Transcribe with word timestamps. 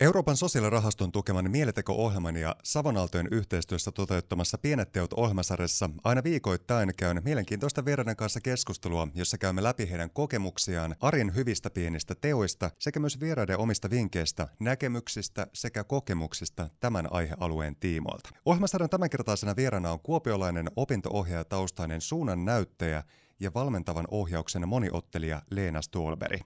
Euroopan 0.00 0.36
sosiaalirahaston 0.36 1.12
tukeman 1.12 1.50
Mieliteko-ohjelman 1.50 2.36
ja 2.36 2.56
Savonaltojen 2.64 3.28
yhteistyössä 3.30 3.92
toteuttamassa 3.92 4.58
Pienet 4.58 4.92
teot 4.92 5.12
ohjelmasarjassa 5.12 5.90
aina 6.04 6.24
viikoittain 6.24 6.92
käyn 6.96 7.22
mielenkiintoista 7.24 7.84
vieraiden 7.84 8.16
kanssa 8.16 8.40
keskustelua, 8.40 9.08
jossa 9.14 9.38
käymme 9.38 9.62
läpi 9.62 9.90
heidän 9.90 10.10
kokemuksiaan, 10.10 10.96
arjen 11.00 11.34
hyvistä 11.34 11.70
pienistä 11.70 12.14
teoista 12.14 12.70
sekä 12.78 13.00
myös 13.00 13.20
vieraiden 13.20 13.58
omista 13.58 13.90
vinkkeistä, 13.90 14.48
näkemyksistä 14.60 15.46
sekä 15.52 15.84
kokemuksista 15.84 16.68
tämän 16.80 17.12
aihealueen 17.12 17.76
tiimoilta. 17.76 18.30
Ohjelmasarjan 18.44 18.90
tämänkertaisena 18.90 19.56
vieraana 19.56 19.92
on 19.92 20.00
kuopiolainen 20.00 20.70
opinto-ohjaaja 20.76 21.44
taustainen 21.44 22.00
suunnan 22.00 22.44
näyttäjä 22.44 23.02
ja 23.40 23.54
valmentavan 23.54 24.06
ohjauksen 24.10 24.68
moniottelija 24.68 25.42
Leena 25.50 25.82
Stolberi. 25.82 26.40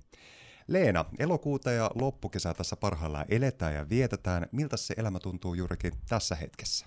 Leena, 0.69 1.05
elokuuta 1.19 1.71
ja 1.71 1.91
loppukesää 1.95 2.55
tässä 2.55 2.77
parhaillaan 2.77 3.27
eletään 3.29 3.75
ja 3.75 3.89
vietetään. 3.89 4.47
Miltä 4.53 4.77
se 4.77 4.95
elämä 4.97 5.19
tuntuu 5.19 5.55
juurikin 5.55 5.93
tässä 6.09 6.35
hetkessä? 6.35 6.87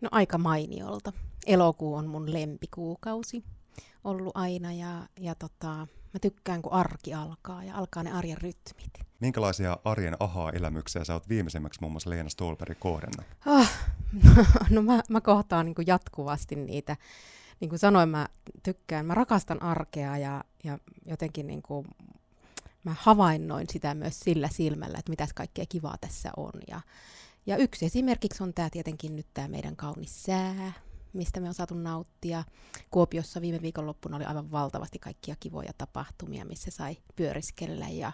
No 0.00 0.08
aika 0.12 0.38
mainiolta. 0.38 1.12
Elokuu 1.46 1.94
on 1.94 2.06
mun 2.06 2.32
lempikuukausi 2.32 3.44
ollut 4.04 4.36
aina 4.36 4.72
ja, 4.72 5.08
ja 5.20 5.34
tota, 5.34 5.68
mä 6.14 6.20
tykkään 6.20 6.62
kun 6.62 6.72
arki 6.72 7.14
alkaa 7.14 7.64
ja 7.64 7.74
alkaa 7.74 8.02
ne 8.02 8.12
arjen 8.12 8.38
rytmit. 8.38 8.92
Minkälaisia 9.20 9.78
arjen 9.84 10.16
ahaa-elämyksiä 10.20 11.04
sä 11.04 11.12
oot 11.12 11.28
viimeisimmäksi 11.28 11.80
muun 11.80 11.92
muassa 11.92 12.10
Leena 12.10 12.28
Stolberg 12.28 12.78
kohdannut? 12.78 13.26
Oh, 13.46 13.68
no 14.70 14.82
mä, 14.82 15.02
mä 15.08 15.20
kohtaan 15.20 15.66
niin 15.66 15.86
jatkuvasti 15.86 16.56
niitä. 16.56 16.96
Niin 17.60 17.68
kuin 17.68 17.78
sanoin, 17.78 18.08
mä 18.08 18.28
tykkään, 18.62 19.06
mä 19.06 19.14
rakastan 19.14 19.62
arkea 19.62 20.18
ja, 20.18 20.44
ja 20.64 20.78
jotenkin 21.06 21.46
niin 21.46 21.62
kuin 21.62 21.86
mä 22.84 22.96
havainnoin 22.98 23.66
sitä 23.70 23.94
myös 23.94 24.20
sillä 24.20 24.48
silmällä, 24.52 24.98
että 24.98 25.10
mitäs 25.10 25.32
kaikkea 25.32 25.64
kivaa 25.68 25.96
tässä 26.00 26.30
on. 26.36 26.52
Ja, 26.68 26.80
ja 27.46 27.56
yksi 27.56 27.86
esimerkiksi 27.86 28.42
on 28.42 28.54
tämä 28.54 28.70
tietenkin 28.70 29.16
nyt 29.16 29.26
tämä 29.34 29.48
meidän 29.48 29.76
kaunis 29.76 30.22
sää, 30.22 30.72
mistä 31.12 31.40
me 31.40 31.48
on 31.48 31.54
saatu 31.54 31.74
nauttia. 31.74 32.44
Kuopiossa 32.90 33.40
viime 33.40 33.62
viikonloppuna 33.62 34.16
oli 34.16 34.24
aivan 34.24 34.50
valtavasti 34.50 34.98
kaikkia 34.98 35.36
kivoja 35.40 35.72
tapahtumia, 35.78 36.44
missä 36.44 36.70
sai 36.70 36.96
pyöriskellä 37.16 37.88
ja 37.88 38.12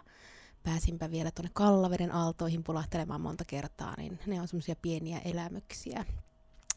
pääsinpä 0.62 1.10
vielä 1.10 1.30
tuonne 1.30 1.50
Kallaveden 1.54 2.12
aaltoihin 2.14 2.64
pulahtelemaan 2.64 3.20
monta 3.20 3.44
kertaa, 3.44 3.94
niin 3.98 4.18
ne 4.26 4.40
on 4.40 4.48
semmoisia 4.48 4.76
pieniä 4.82 5.18
elämyksiä. 5.18 6.04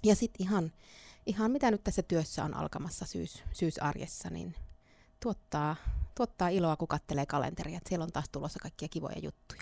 Ja 0.03 0.15
sitten 0.15 0.47
ihan, 0.47 0.71
ihan 1.25 1.51
mitä 1.51 1.71
nyt 1.71 1.83
tässä 1.83 2.01
työssä 2.01 2.43
on 2.43 2.53
alkamassa 2.53 3.05
syys, 3.05 3.43
syysarjessa, 3.53 4.29
niin 4.29 4.55
tuottaa, 5.19 5.75
tuottaa 6.15 6.49
iloa, 6.49 6.75
kun 6.75 6.87
katselee 6.87 7.25
kalenteria, 7.25 7.79
siellä 7.89 8.03
on 8.03 8.11
taas 8.11 8.29
tulossa 8.29 8.59
kaikkia 8.59 8.87
kivoja 8.87 9.19
juttuja. 9.23 9.61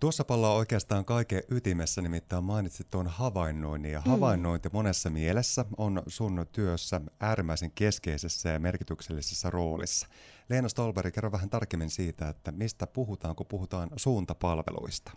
Tuossa 0.00 0.24
palaa 0.24 0.54
oikeastaan 0.54 1.04
kaiken 1.04 1.42
ytimessä, 1.50 2.02
nimittäin 2.02 2.44
mainitsit 2.44 2.90
tuon 2.90 3.06
havainnoinnin. 3.06 3.92
Ja 3.92 4.02
mm. 4.04 4.10
havainnointi 4.10 4.68
monessa 4.72 5.10
mielessä 5.10 5.64
on 5.76 6.02
sun 6.06 6.46
työssä 6.52 7.00
äärimmäisen 7.20 7.70
keskeisessä 7.70 8.48
ja 8.48 8.58
merkityksellisessä 8.58 9.50
roolissa. 9.50 10.06
Leena 10.48 10.68
Stolberg, 10.68 11.14
kerro 11.14 11.32
vähän 11.32 11.50
tarkemmin 11.50 11.90
siitä, 11.90 12.28
että 12.28 12.52
mistä 12.52 12.86
puhutaan, 12.86 13.36
kun 13.36 13.46
puhutaan 13.46 13.90
suuntapalveluista. 13.96 15.12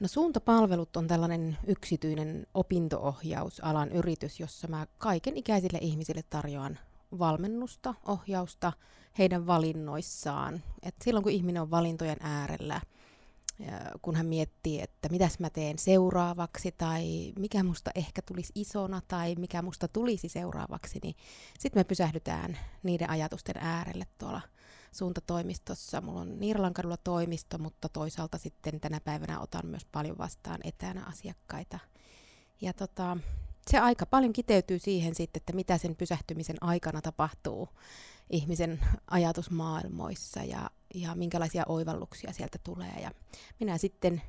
No 0.00 0.08
suuntapalvelut 0.08 0.96
on 0.96 1.06
tällainen 1.06 1.58
yksityinen 1.66 2.46
opintoohjausalan 2.54 3.92
yritys, 3.92 4.40
jossa 4.40 4.68
mä 4.68 4.86
kaiken 4.98 5.36
ikäisille 5.36 5.78
ihmisille 5.80 6.22
tarjoan 6.30 6.78
valmennusta, 7.18 7.94
ohjausta 8.06 8.72
heidän 9.18 9.46
valinnoissaan. 9.46 10.62
Et 10.82 10.94
silloin 11.04 11.22
kun 11.22 11.32
ihminen 11.32 11.62
on 11.62 11.70
valintojen 11.70 12.16
äärellä, 12.20 12.80
kun 14.02 14.16
hän 14.16 14.26
miettii, 14.26 14.80
että 14.80 15.08
mitäs 15.08 15.38
mä 15.38 15.50
teen 15.50 15.78
seuraavaksi 15.78 16.72
tai 16.72 17.32
mikä 17.38 17.62
musta 17.62 17.90
ehkä 17.94 18.22
tulisi 18.22 18.52
isona 18.54 19.02
tai 19.08 19.34
mikä 19.34 19.62
musta 19.62 19.88
tulisi 19.88 20.28
seuraavaksi, 20.28 20.98
niin 21.02 21.14
sitten 21.58 21.80
me 21.80 21.84
pysähdytään 21.84 22.58
niiden 22.82 23.10
ajatusten 23.10 23.56
äärelle 23.58 24.06
tuolla 24.18 24.40
suuntatoimistossa. 24.92 26.00
Mulla 26.00 26.20
on 26.20 26.40
Niiralankadulla 26.40 26.96
toimisto, 26.96 27.58
mutta 27.58 27.88
toisaalta 27.88 28.38
sitten 28.38 28.80
tänä 28.80 29.00
päivänä 29.00 29.40
otan 29.40 29.66
myös 29.66 29.84
paljon 29.92 30.18
vastaan 30.18 30.60
etänä 30.64 31.04
asiakkaita. 31.04 31.78
Ja 32.60 32.72
tota, 32.72 33.16
se 33.70 33.78
aika 33.78 34.06
paljon 34.06 34.32
kiteytyy 34.32 34.78
siihen 34.78 35.14
sitten, 35.14 35.40
että 35.40 35.52
mitä 35.52 35.78
sen 35.78 35.96
pysähtymisen 35.96 36.56
aikana 36.60 37.02
tapahtuu 37.02 37.68
ihmisen 38.30 38.80
ajatusmaailmoissa 39.06 40.42
ja, 40.42 40.70
ja 40.94 41.14
minkälaisia 41.14 41.64
oivalluksia 41.68 42.32
sieltä 42.32 42.58
tulee. 42.64 42.94
Ja 43.02 43.10
minä 43.60 43.78
sitten 43.78 44.22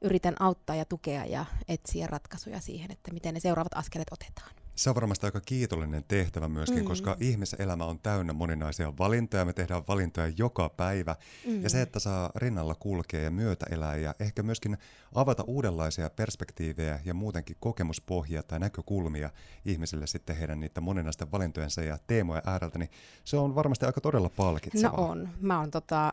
yritän 0.00 0.34
auttaa 0.40 0.76
ja 0.76 0.84
tukea 0.84 1.24
ja 1.24 1.44
etsiä 1.68 2.06
ratkaisuja 2.06 2.60
siihen, 2.60 2.90
että 2.90 3.12
miten 3.12 3.34
ne 3.34 3.40
seuraavat 3.40 3.74
askeleet 3.74 4.12
otetaan. 4.12 4.50
Se 4.80 4.90
on 4.90 4.94
varmasti 4.94 5.26
aika 5.26 5.40
kiitollinen 5.40 6.04
tehtävä 6.08 6.48
myöskin, 6.48 6.78
mm. 6.78 6.84
koska 6.84 7.16
ihmiselämä 7.20 7.84
on 7.84 7.98
täynnä 7.98 8.32
moninaisia 8.32 8.92
valintoja. 8.98 9.44
Me 9.44 9.52
tehdään 9.52 9.82
valintoja 9.88 10.32
joka 10.36 10.68
päivä. 10.68 11.16
Mm. 11.46 11.62
Ja 11.62 11.70
se, 11.70 11.82
että 11.82 11.98
saa 11.98 12.30
rinnalla 12.34 12.74
kulkea 12.74 13.20
ja 13.20 13.30
myötä 13.30 13.66
elää 13.70 13.96
ja 13.96 14.14
ehkä 14.20 14.42
myöskin 14.42 14.78
avata 15.14 15.44
uudenlaisia 15.46 16.10
perspektiivejä 16.10 17.00
ja 17.04 17.14
muutenkin 17.14 17.56
kokemuspohjia 17.60 18.42
tai 18.42 18.58
näkökulmia 18.58 19.30
ihmisille 19.64 20.06
sitten 20.06 20.36
heidän 20.36 20.60
niitä 20.60 20.80
moninaisten 20.80 21.32
valintojensa 21.32 21.82
ja 21.82 21.98
teemoja 22.06 22.42
ääreltä, 22.46 22.78
niin 22.78 22.90
se 23.24 23.36
on 23.36 23.54
varmasti 23.54 23.86
aika 23.86 24.00
todella 24.00 24.28
palkitsevaa. 24.28 24.96
No 24.96 25.06
on. 25.06 25.28
Mä 25.40 25.58
oon 25.58 25.70
tota, 25.70 26.12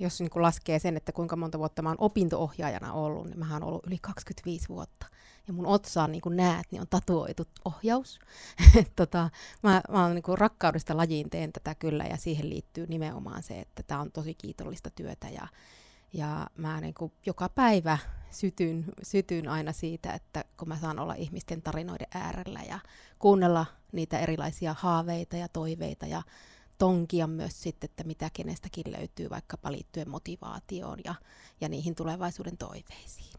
jos 0.00 0.20
niin 0.20 0.30
laskee 0.34 0.78
sen, 0.78 0.96
että 0.96 1.12
kuinka 1.12 1.36
monta 1.36 1.58
vuotta 1.58 1.82
mä 1.82 1.88
oon 1.88 1.98
opinto-ohjaajana 2.00 2.92
ollut, 2.92 3.26
niin 3.26 3.38
mä 3.38 3.52
oon 3.52 3.64
ollut 3.64 3.86
yli 3.86 3.98
25 3.98 4.68
vuotta 4.68 5.06
ja 5.46 5.52
mun 5.52 5.66
otsaan 5.66 6.12
niin 6.12 6.22
kuin 6.22 6.36
näet, 6.36 6.66
niin 6.70 6.80
on 6.80 6.86
tatuoitu 6.90 7.46
ohjaus. 7.64 8.18
tota, 8.96 9.30
mä, 9.62 9.82
mä 9.90 10.02
oon 10.02 10.14
niin 10.14 10.22
kuin 10.22 10.38
rakkaudesta 10.38 10.96
lajiin 10.96 11.30
teen 11.30 11.52
tätä 11.52 11.74
kyllä 11.74 12.04
ja 12.04 12.16
siihen 12.16 12.50
liittyy 12.50 12.86
nimenomaan 12.86 13.42
se, 13.42 13.60
että 13.60 13.82
tämä 13.82 14.00
on 14.00 14.12
tosi 14.12 14.34
kiitollista 14.34 14.90
työtä 14.90 15.28
ja, 15.28 15.48
ja 16.12 16.46
mä 16.56 16.80
niin 16.80 16.94
kuin 16.94 17.12
joka 17.26 17.48
päivä 17.48 17.98
sytyn, 18.30 18.84
sytyn 19.02 19.48
aina 19.48 19.72
siitä, 19.72 20.12
että 20.12 20.44
kun 20.56 20.68
mä 20.68 20.78
saan 20.78 20.98
olla 20.98 21.14
ihmisten 21.14 21.62
tarinoiden 21.62 22.08
äärellä 22.14 22.60
ja 22.68 22.78
kuunnella 23.18 23.66
niitä 23.92 24.18
erilaisia 24.18 24.74
haaveita 24.78 25.36
ja 25.36 25.48
toiveita 25.48 26.06
ja 26.06 26.22
tonkia 26.78 27.26
myös 27.26 27.62
sitten, 27.62 27.90
että 27.90 28.04
mitä 28.04 28.30
kenestäkin 28.32 28.92
löytyy 28.98 29.30
vaikkapa 29.30 29.72
liittyen 29.72 30.10
motivaatioon 30.10 30.98
ja, 31.04 31.14
ja 31.60 31.68
niihin 31.68 31.94
tulevaisuuden 31.94 32.56
toiveisiin. 32.56 33.33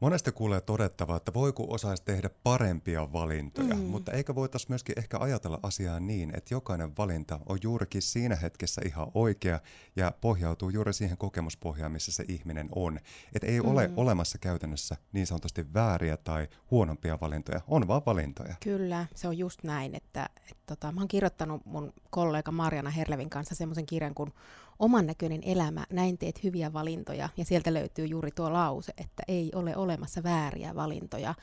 Monesti 0.00 0.32
kuulee 0.32 0.60
todettavaa, 0.60 1.16
että 1.16 1.34
voi 1.34 1.52
kun 1.52 1.74
osaisi 1.74 2.02
tehdä 2.04 2.30
parempia 2.42 3.12
valintoja, 3.12 3.74
mm. 3.74 3.80
mutta 3.80 4.12
eikö 4.12 4.34
voitaisiin 4.34 4.70
myöskin 4.70 4.98
ehkä 4.98 5.18
ajatella 5.18 5.60
asiaa 5.62 6.00
niin, 6.00 6.36
että 6.36 6.54
jokainen 6.54 6.96
valinta 6.98 7.40
on 7.46 7.58
juurikin 7.62 8.02
siinä 8.02 8.36
hetkessä 8.36 8.80
ihan 8.84 9.06
oikea 9.14 9.60
ja 9.96 10.12
pohjautuu 10.20 10.70
juuri 10.70 10.92
siihen 10.92 11.18
kokemuspohjaan, 11.18 11.92
missä 11.92 12.12
se 12.12 12.24
ihminen 12.28 12.68
on. 12.74 12.98
Että 13.34 13.46
ei 13.46 13.60
mm. 13.60 13.68
ole 13.68 13.90
olemassa 13.96 14.38
käytännössä 14.38 14.96
niin 15.12 15.26
sanotusti 15.26 15.74
vääriä 15.74 16.16
tai 16.16 16.48
huonompia 16.70 17.18
valintoja, 17.20 17.60
on 17.68 17.88
vaan 17.88 18.02
valintoja. 18.06 18.54
Kyllä, 18.62 19.06
se 19.14 19.28
on 19.28 19.38
just 19.38 19.62
näin, 19.62 19.94
että, 19.94 20.28
että 20.50 20.62
tota, 20.66 20.92
mä 20.92 21.00
oon 21.00 21.08
kirjoittanut 21.08 21.66
mun 21.66 21.92
kollega 22.10 22.52
Marjana 22.52 22.90
Herlevin 22.90 23.30
kanssa 23.30 23.54
semmoisen 23.54 23.86
kirjan 23.86 24.14
kuin 24.14 24.32
oman 24.78 25.06
näköinen 25.06 25.42
elämä, 25.44 25.84
näin 25.92 26.18
teet 26.18 26.42
hyviä 26.42 26.72
valintoja. 26.72 27.28
Ja 27.36 27.44
sieltä 27.44 27.74
löytyy 27.74 28.06
juuri 28.06 28.30
tuo 28.30 28.52
lause, 28.52 28.92
että 28.98 29.22
ei 29.28 29.50
ole 29.54 29.76
olemassa 29.86 30.22
vääriä 30.22 30.74
valintoja. 30.74 31.34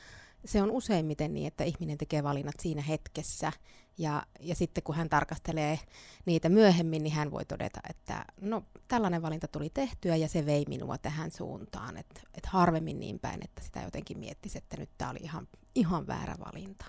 Se 0.44 0.62
on 0.62 0.70
useimmiten 0.70 1.34
niin, 1.34 1.46
että 1.46 1.64
ihminen 1.64 1.98
tekee 1.98 2.22
valinnat 2.22 2.54
siinä 2.60 2.82
hetkessä. 2.82 3.52
Ja, 3.98 4.22
ja 4.40 4.54
sitten 4.54 4.82
kun 4.84 4.94
hän 4.94 5.08
tarkastelee 5.08 5.78
niitä 6.26 6.48
myöhemmin, 6.48 7.02
niin 7.02 7.14
hän 7.14 7.30
voi 7.30 7.44
todeta, 7.44 7.80
että 7.90 8.24
no 8.40 8.62
tällainen 8.88 9.22
valinta 9.22 9.48
tuli 9.48 9.70
tehtyä 9.70 10.16
ja 10.16 10.28
se 10.28 10.46
vei 10.46 10.64
minua 10.68 10.98
tähän 10.98 11.30
suuntaan. 11.30 11.96
Että 11.96 12.20
et 12.34 12.46
harvemmin 12.46 13.00
niin 13.00 13.18
päin, 13.18 13.44
että 13.44 13.62
sitä 13.62 13.82
jotenkin 13.82 14.18
miettisi, 14.18 14.58
että 14.58 14.76
nyt 14.76 14.90
tämä 14.98 15.10
oli 15.10 15.20
ihan, 15.22 15.48
ihan 15.74 16.06
väärä 16.06 16.34
valinta. 16.46 16.84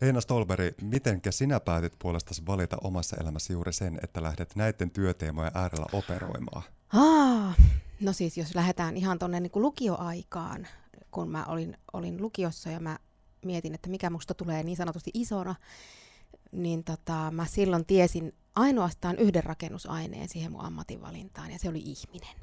Leena 0.00 0.20
Stolberi, 0.20 0.74
mitenkä 0.80 1.30
sinä 1.30 1.60
päätit 1.60 1.92
puolestasi 1.98 2.46
valita 2.46 2.76
omassa 2.84 3.16
elämässä 3.20 3.52
juuri 3.52 3.72
sen, 3.72 3.98
että 4.02 4.22
lähdet 4.22 4.56
näiden 4.56 4.90
työteemojen 4.90 5.52
äärellä 5.54 5.86
operoimaan? 5.92 6.62
Ah, 6.92 7.56
no 8.00 8.12
siis 8.12 8.36
jos 8.38 8.54
lähdetään 8.54 8.96
ihan 8.96 9.18
tuonne 9.18 9.40
niin 9.40 9.52
lukioaikaan, 9.54 10.66
kun 11.12 11.30
mä 11.30 11.44
olin, 11.44 11.76
olin 11.92 12.22
lukiossa 12.22 12.70
ja 12.70 12.80
mä 12.80 12.98
mietin, 13.44 13.74
että 13.74 13.90
mikä 13.90 14.10
musta 14.10 14.34
tulee 14.34 14.62
niin 14.62 14.76
sanotusti 14.76 15.10
isona, 15.14 15.54
niin 16.52 16.84
tota, 16.84 17.30
mä 17.30 17.46
silloin 17.46 17.86
tiesin 17.86 18.34
ainoastaan 18.54 19.18
yhden 19.18 19.44
rakennusaineen 19.44 20.28
siihen 20.28 20.52
mun 20.52 20.64
ammatinvalintaan, 20.64 21.50
ja 21.50 21.58
se 21.58 21.68
oli 21.68 21.78
ihminen. 21.78 22.36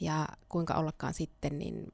Ja 0.00 0.28
kuinka 0.48 0.74
ollakaan 0.74 1.14
sitten, 1.14 1.58
niin 1.58 1.84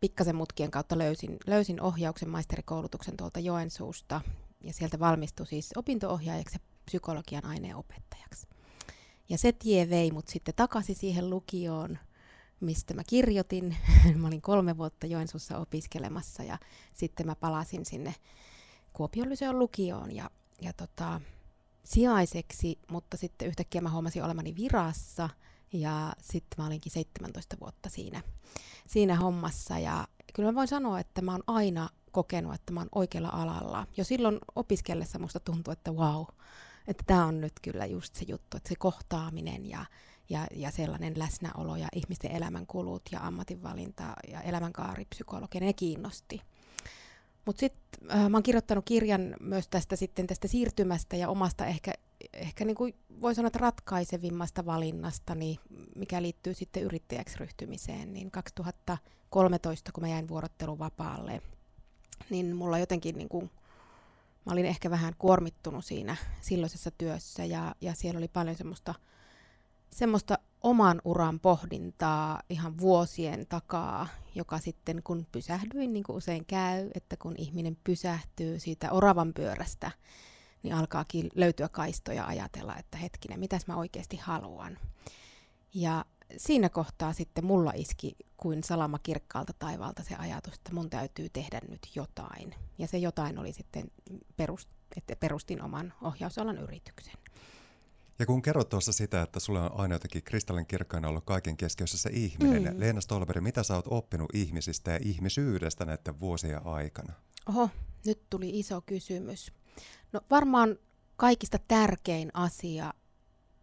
pikkasen 0.00 0.36
mutkien 0.36 0.70
kautta 0.70 0.98
löysin, 0.98 1.36
löysin 1.46 1.80
ohjauksen 1.80 2.28
maisterikoulutuksen 2.28 3.16
tuolta 3.16 3.40
Joensuusta, 3.40 4.20
ja 4.60 4.72
sieltä 4.72 4.98
valmistui 4.98 5.46
siis 5.46 5.70
opintoohjaajaksi 5.76 6.54
ja 6.56 6.60
psykologian 6.84 7.44
aineenopettajaksi. 7.44 8.46
Ja 9.28 9.38
se 9.38 9.52
tie 9.52 9.90
vei 9.90 10.10
mut 10.10 10.28
sitten 10.28 10.54
takaisin 10.54 10.96
siihen 10.96 11.30
lukioon, 11.30 11.98
mistä 12.60 12.94
mä 12.94 13.02
kirjoitin. 13.06 13.76
mä 14.20 14.26
olin 14.26 14.42
kolme 14.42 14.76
vuotta 14.76 15.06
Joensuussa 15.06 15.58
opiskelemassa 15.58 16.42
ja 16.42 16.58
sitten 16.94 17.26
mä 17.26 17.34
palasin 17.34 17.86
sinne 17.86 18.14
Kuopion 18.92 19.28
Lyseon 19.28 19.58
lukioon 19.58 20.14
ja, 20.14 20.30
ja 20.60 20.72
tota, 20.72 21.20
sijaiseksi, 21.84 22.78
mutta 22.90 23.16
sitten 23.16 23.48
yhtäkkiä 23.48 23.80
mä 23.80 23.90
huomasin 23.90 24.24
olemani 24.24 24.56
virassa 24.56 25.28
ja 25.72 26.12
sitten 26.20 26.54
mä 26.58 26.66
olinkin 26.66 26.92
17 26.92 27.56
vuotta 27.60 27.88
siinä, 27.88 28.22
siinä 28.86 29.16
hommassa 29.16 29.78
ja 29.78 30.08
kyllä 30.34 30.52
mä 30.52 30.54
voin 30.56 30.68
sanoa, 30.68 31.00
että 31.00 31.22
mä 31.22 31.32
oon 31.32 31.42
aina 31.46 31.88
kokenut, 32.10 32.54
että 32.54 32.72
mä 32.72 32.80
oon 32.80 32.88
oikealla 32.94 33.28
alalla. 33.28 33.86
Jo 33.96 34.04
silloin 34.04 34.38
opiskellessa 34.56 35.18
musta 35.18 35.40
tuntui, 35.40 35.72
että 35.72 35.92
wow, 35.92 36.24
että 36.88 37.04
tämä 37.06 37.26
on 37.26 37.40
nyt 37.40 37.52
kyllä 37.62 37.86
just 37.86 38.14
se 38.14 38.24
juttu, 38.28 38.56
että 38.56 38.68
se 38.68 38.74
kohtaaminen 38.78 39.66
ja, 39.66 39.84
ja, 40.28 40.46
ja 40.54 40.70
sellainen 40.70 41.18
läsnäolo 41.18 41.76
ja 41.76 41.88
ihmisten 41.94 42.30
elämänkulut 42.30 43.02
ja 43.12 43.20
ammatinvalinta 43.26 44.04
ja 44.28 44.40
elämänkaaripsykologia, 44.40 45.60
ne 45.60 45.72
kiinnosti. 45.72 46.40
Mutta 47.44 47.60
sitten 47.60 48.10
äh, 48.10 48.28
mä 48.28 48.36
oon 48.36 48.42
kirjoittanut 48.42 48.84
kirjan 48.84 49.36
myös 49.40 49.68
tästä 49.68 49.96
sitten 49.96 50.26
tästä 50.26 50.48
siirtymästä 50.48 51.16
ja 51.16 51.28
omasta 51.28 51.66
ehkä, 51.66 51.92
ehkä 52.32 52.64
niin 52.64 52.76
kuin 52.76 52.94
voi 53.20 53.34
sanoa, 53.34 53.46
että 53.46 53.58
ratkaisevimmasta 53.58 54.66
valinnasta, 54.66 55.36
mikä 55.96 56.22
liittyy 56.22 56.54
sitten 56.54 56.82
yrittäjäksi 56.82 57.38
ryhtymiseen, 57.38 58.12
niin 58.12 58.30
2013, 58.30 59.92
kun 59.92 60.02
mä 60.02 60.08
jäin 60.08 60.28
vuorotteluvapaalle, 60.28 61.42
niin 62.30 62.56
mulla 62.56 62.78
jotenkin 62.78 63.18
niin 63.18 63.28
kuin, 63.28 63.50
mä 64.46 64.52
olin 64.52 64.66
ehkä 64.66 64.90
vähän 64.90 65.14
kuormittunut 65.18 65.84
siinä 65.84 66.16
silloisessa 66.40 66.90
työssä 66.90 67.44
ja, 67.44 67.74
ja 67.80 67.94
siellä 67.94 68.18
oli 68.18 68.28
paljon 68.28 68.56
semmoista, 68.56 68.94
semmoista 69.90 70.38
oman 70.62 71.00
uran 71.04 71.40
pohdintaa 71.40 72.42
ihan 72.50 72.78
vuosien 72.78 73.46
takaa, 73.48 74.08
joka 74.34 74.58
sitten 74.58 75.02
kun 75.02 75.26
pysähdyin, 75.32 75.92
niin 75.92 76.04
kuin 76.04 76.16
usein 76.16 76.44
käy, 76.46 76.90
että 76.94 77.16
kun 77.16 77.34
ihminen 77.38 77.76
pysähtyy 77.84 78.60
siitä 78.60 78.92
oravan 78.92 79.34
pyörästä, 79.34 79.90
niin 80.62 80.74
alkaakin 80.74 81.28
löytyä 81.34 81.68
kaistoja 81.68 82.26
ajatella, 82.26 82.76
että 82.76 82.98
hetkinen, 82.98 83.40
mitäs 83.40 83.66
mä 83.66 83.76
oikeasti 83.76 84.16
haluan. 84.16 84.78
Ja 85.74 86.04
siinä 86.36 86.68
kohtaa 86.68 87.12
sitten 87.12 87.44
mulla 87.44 87.72
iski 87.74 88.16
kuin 88.36 88.64
salama 88.64 88.98
kirkkaalta 88.98 89.52
taivaalta 89.58 90.02
se 90.02 90.14
ajatus, 90.14 90.54
että 90.54 90.74
mun 90.74 90.90
täytyy 90.90 91.28
tehdä 91.28 91.60
nyt 91.68 91.88
jotain. 91.94 92.54
Ja 92.78 92.86
se 92.86 92.98
jotain 92.98 93.38
oli 93.38 93.52
sitten, 93.52 93.90
perust, 94.36 94.68
että 94.96 95.16
perustin 95.16 95.62
oman 95.62 95.94
ohjausalan 96.02 96.58
yrityksen. 96.58 97.14
Ja 98.18 98.26
kun 98.26 98.42
kerrot 98.42 98.68
tuossa 98.68 98.92
sitä, 98.92 99.22
että 99.22 99.40
sulla 99.40 99.70
on 99.70 99.80
aina 99.80 99.94
jotenkin 99.94 100.22
kristallin 100.22 100.66
kirkkaana 100.66 101.08
ollut 101.08 101.24
kaiken 101.24 101.56
keskiössä 101.56 101.98
se 101.98 102.10
ihminen, 102.12 102.74
mm. 102.74 102.80
Leena 102.80 103.00
Stolberi, 103.00 103.40
mitä 103.40 103.62
sä 103.62 103.74
oot 103.74 103.86
oppinut 103.88 104.34
ihmisistä 104.34 104.90
ja 104.90 104.98
ihmisyydestä 105.02 105.84
näiden 105.84 106.20
vuosien 106.20 106.66
aikana? 106.66 107.12
Oho, 107.48 107.70
nyt 108.06 108.20
tuli 108.30 108.58
iso 108.58 108.80
kysymys. 108.80 109.52
No 110.12 110.20
varmaan 110.30 110.78
kaikista 111.16 111.58
tärkein 111.68 112.30
asia 112.34 112.94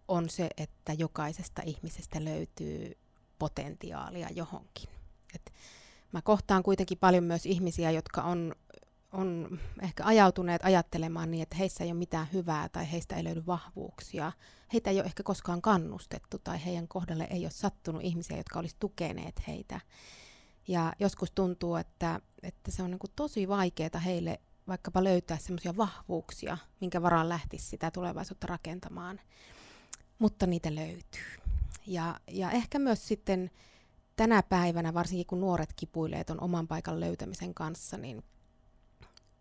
on 0.08 0.30
se, 0.30 0.50
että 0.58 0.94
jokaisesta 0.94 1.62
ihmisestä 1.66 2.26
löytyy 2.26 2.98
potentiaalia 3.40 4.30
johonkin. 4.36 4.90
Et 5.36 5.54
mä 6.12 6.22
kohtaan 6.22 6.64
kuitenkin 6.64 6.98
paljon 6.98 7.24
myös 7.24 7.46
ihmisiä, 7.46 7.92
jotka 7.92 8.22
on, 8.22 8.56
on 9.16 9.60
ehkä 9.82 10.06
ajautuneet 10.06 10.66
ajattelemaan 10.66 11.32
niin, 11.32 11.44
että 11.44 11.56
heissä 11.56 11.84
ei 11.84 11.92
ole 11.92 12.00
mitään 12.00 12.28
hyvää 12.34 12.70
tai 12.70 12.92
heistä 12.92 13.16
ei 13.16 13.24
löydy 13.24 13.46
vahvuuksia. 13.46 14.32
Heitä 14.74 14.90
ei 14.90 14.98
ole 14.98 15.06
ehkä 15.06 15.24
koskaan 15.24 15.62
kannustettu 15.62 16.40
tai 16.40 16.66
heidän 16.66 16.88
kohdalle 16.88 17.28
ei 17.30 17.46
ole 17.46 17.52
sattunut 17.52 18.04
ihmisiä, 18.04 18.38
jotka 18.38 18.60
olisi 18.60 18.76
tukeneet 18.80 19.48
heitä. 19.48 19.80
Ja 20.68 20.94
joskus 21.00 21.32
tuntuu, 21.32 21.76
että, 21.76 22.20
että 22.44 22.72
se 22.72 22.84
on 22.84 22.92
niin 22.92 23.00
tosi 23.16 23.48
vaikeaa 23.48 24.00
heille 24.06 24.40
vaikkapa 24.68 25.04
löytää 25.04 25.38
semmoisia 25.38 25.78
vahvuuksia, 25.78 26.58
minkä 26.82 27.02
varaan 27.02 27.30
lähtisi 27.30 27.68
sitä 27.68 27.92
tulevaisuutta 27.92 28.48
rakentamaan 28.48 29.20
mutta 30.20 30.48
niitä 30.48 30.76
löytyy. 30.76 31.40
Ja, 31.88 32.20
ja 32.28 32.52
ehkä 32.52 32.80
myös 32.80 33.08
sitten 33.08 33.52
tänä 34.16 34.44
päivänä, 34.44 34.94
varsinkin 34.94 35.26
kun 35.26 35.42
nuoret 35.42 35.74
kipuilee 35.76 36.24
tuon 36.24 36.42
oman 36.42 36.68
paikan 36.68 37.00
löytämisen 37.00 37.54
kanssa, 37.54 37.98
niin 37.98 38.24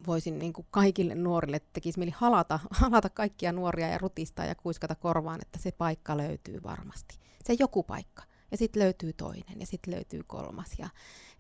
voisin 0.07 0.39
niin 0.39 0.53
kuin 0.53 0.67
kaikille 0.71 1.15
nuorille 1.15 1.61
tekisi 1.73 1.99
mieli 1.99 2.13
halata, 2.17 2.61
halata 2.71 3.11
kaikkia 3.11 3.53
nuoria 3.53 3.89
ja 3.89 3.99
rutistaa 3.99 4.45
ja 4.45 4.55
kuiskata 4.55 4.95
korvaan, 4.95 5.41
että 5.43 5.59
se 5.59 5.73
paikka 5.73 6.17
löytyy 6.17 6.63
varmasti. 6.63 7.19
Se 7.45 7.57
joku 7.59 7.83
paikka. 7.83 8.23
Ja 8.51 8.57
sitten 8.57 8.83
löytyy 8.83 9.13
toinen 9.13 9.61
ja 9.61 9.67
sitten 9.67 9.95
löytyy 9.95 10.23
kolmas 10.27 10.71
ja 10.79 10.89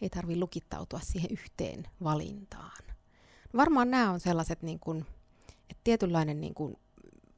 ei 0.00 0.10
tarvitse 0.10 0.40
lukittautua 0.40 1.00
siihen 1.02 1.30
yhteen 1.30 1.84
valintaan. 2.02 2.82
Varmaan 3.56 3.90
nämä 3.90 4.10
on 4.10 4.20
sellaiset, 4.20 4.62
niin 4.62 4.80
kuin, 4.80 5.06
että 5.70 5.80
tietynlainen 5.84 6.40
niin 6.40 6.54
kuin 6.54 6.76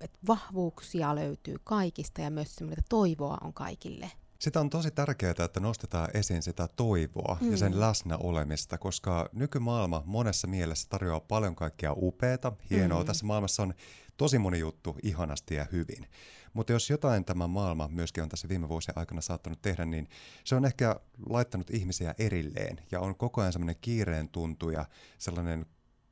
että 0.01 0.19
vahvuuksia 0.27 1.15
löytyy 1.15 1.57
kaikista 1.65 2.21
ja 2.21 2.31
myös 2.31 2.55
semmoista 2.55 2.83
toivoa 2.89 3.39
on 3.41 3.53
kaikille. 3.53 4.11
Sitä 4.39 4.61
on 4.61 4.71
tosi 4.71 4.91
tärkeää, 4.91 5.35
että 5.45 5.61
nostetaan 5.61 6.09
esiin 6.15 6.43
sitä 6.43 6.69
toivoa 6.77 7.39
mm. 7.41 7.51
ja 7.51 7.57
sen 7.57 7.81
läsnäolemista, 7.81 8.79
koska 8.79 9.29
nykymaailma 9.33 10.03
monessa 10.07 10.47
mielessä 10.47 10.87
tarjoaa 10.89 11.21
paljon 11.21 11.55
kaikkea 11.55 11.95
upeata, 11.97 12.53
hienoa. 12.71 13.01
Mm. 13.01 13.07
Tässä 13.07 13.27
maailmassa 13.27 13.63
on 13.63 13.75
tosi 14.17 14.39
moni 14.39 14.59
juttu 14.59 14.97
ihanasti 15.03 15.55
ja 15.55 15.67
hyvin. 15.73 16.07
Mutta 16.53 16.73
jos 16.73 16.91
jotain 16.91 17.25
tämä 17.25 17.47
maailma 17.47 17.89
myöskin 17.89 18.23
on 18.23 18.29
tässä 18.29 18.49
viime 18.49 18.69
vuosien 18.69 18.99
aikana 18.99 19.21
saattanut 19.21 19.63
tehdä, 19.63 19.85
niin 19.85 20.09
se 20.45 20.55
on 20.55 20.65
ehkä 20.65 21.01
laittanut 21.29 21.71
ihmisiä 21.71 22.15
erilleen 22.19 22.81
ja 22.93 23.01
on 23.01 23.17
koko 23.17 23.41
ajan 23.41 23.53
semmoinen 23.53 23.77
kiireen 23.81 24.29
tuntu 24.29 24.71
ja 24.71 24.85
sellainen 25.19 25.67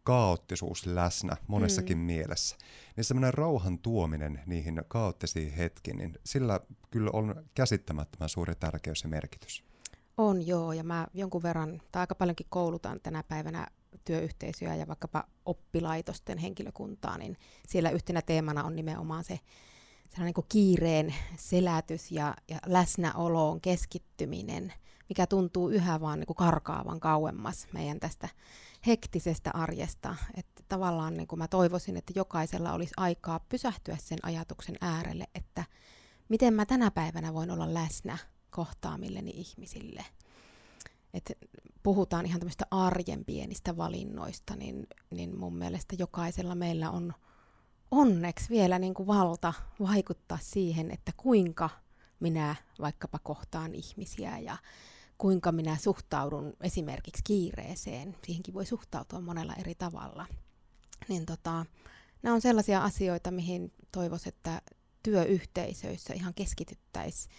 kaoottisuus 0.04 0.86
läsnä 0.86 1.36
monessakin 1.46 1.98
mm. 1.98 2.04
mielessä. 2.04 2.56
Niin 2.96 3.04
semmoinen 3.04 3.34
rauhan 3.34 3.78
tuominen 3.78 4.40
niihin 4.46 4.82
kaoottisiin 4.88 5.52
hetkiin, 5.52 5.96
niin 5.96 6.18
sillä 6.24 6.60
kyllä 6.90 7.10
on 7.12 7.44
käsittämättömän 7.54 8.28
suuri 8.28 8.54
tärkeys 8.54 9.02
ja 9.02 9.08
merkitys. 9.08 9.64
On 10.16 10.46
joo, 10.46 10.72
ja 10.72 10.84
mä 10.84 11.06
jonkun 11.14 11.42
verran, 11.42 11.82
tai 11.92 12.00
aika 12.00 12.14
paljonkin 12.14 12.46
koulutan 12.50 13.00
tänä 13.02 13.22
päivänä 13.22 13.66
työyhteisöjä 14.04 14.74
ja 14.74 14.88
vaikkapa 14.88 15.24
oppilaitosten 15.46 16.38
henkilökuntaa, 16.38 17.18
niin 17.18 17.36
siellä 17.68 17.90
yhtenä 17.90 18.22
teemana 18.22 18.64
on 18.64 18.76
nimenomaan 18.76 19.24
se 19.24 19.40
sellainen 20.14 20.34
niin 20.36 20.46
kiireen 20.48 21.14
selätys 21.36 22.12
ja, 22.12 22.34
ja 22.48 22.58
läsnäoloon 22.66 23.60
keskittyminen, 23.60 24.72
mikä 25.08 25.26
tuntuu 25.26 25.68
yhä 25.68 26.00
vaan 26.00 26.20
niin 26.20 26.26
kuin 26.26 26.36
karkaavan 26.36 27.00
kauemmas 27.00 27.66
meidän 27.72 28.00
tästä 28.00 28.28
hektisestä 28.86 29.50
arjesta. 29.54 30.16
Että 30.34 30.62
tavallaan 30.68 31.14
niin 31.14 31.26
kuin 31.26 31.38
mä 31.38 31.48
toivoisin, 31.48 31.96
että 31.96 32.12
jokaisella 32.16 32.72
olisi 32.72 32.94
aikaa 32.96 33.40
pysähtyä 33.48 33.96
sen 34.00 34.18
ajatuksen 34.22 34.76
äärelle, 34.80 35.24
että 35.34 35.64
miten 36.28 36.54
mä 36.54 36.66
tänä 36.66 36.90
päivänä 36.90 37.34
voin 37.34 37.50
olla 37.50 37.74
läsnä 37.74 38.18
kohtaamilleni 38.50 39.30
ihmisille. 39.30 40.04
Et 41.14 41.32
puhutaan 41.82 42.26
ihan 42.26 42.40
tämmöistä 42.40 42.66
arjen 42.70 43.24
pienistä 43.24 43.76
valinnoista, 43.76 44.56
niin, 44.56 44.86
niin 45.10 45.38
mun 45.38 45.56
mielestä 45.56 45.96
jokaisella 45.98 46.54
meillä 46.54 46.90
on 46.90 47.14
onneksi 47.94 48.50
vielä 48.50 48.78
niin 48.78 48.94
kuin 48.94 49.06
valta 49.06 49.52
vaikuttaa 49.80 50.38
siihen, 50.42 50.90
että 50.90 51.12
kuinka 51.16 51.70
minä 52.20 52.56
vaikkapa 52.80 53.18
kohtaan 53.18 53.74
ihmisiä 53.74 54.38
ja 54.38 54.56
kuinka 55.18 55.52
minä 55.52 55.76
suhtaudun 55.76 56.52
esimerkiksi 56.60 57.22
kiireeseen. 57.24 58.16
Siihenkin 58.26 58.54
voi 58.54 58.66
suhtautua 58.66 59.20
monella 59.20 59.54
eri 59.54 59.74
tavalla. 59.74 60.26
Niin 61.08 61.26
tota, 61.26 61.66
nämä 62.22 62.34
on 62.34 62.40
sellaisia 62.40 62.84
asioita, 62.84 63.30
mihin 63.30 63.72
toivoisin, 63.92 64.28
että 64.28 64.62
työyhteisöissä 65.02 66.14
ihan 66.14 66.34
keskityttäisiin 66.34 67.34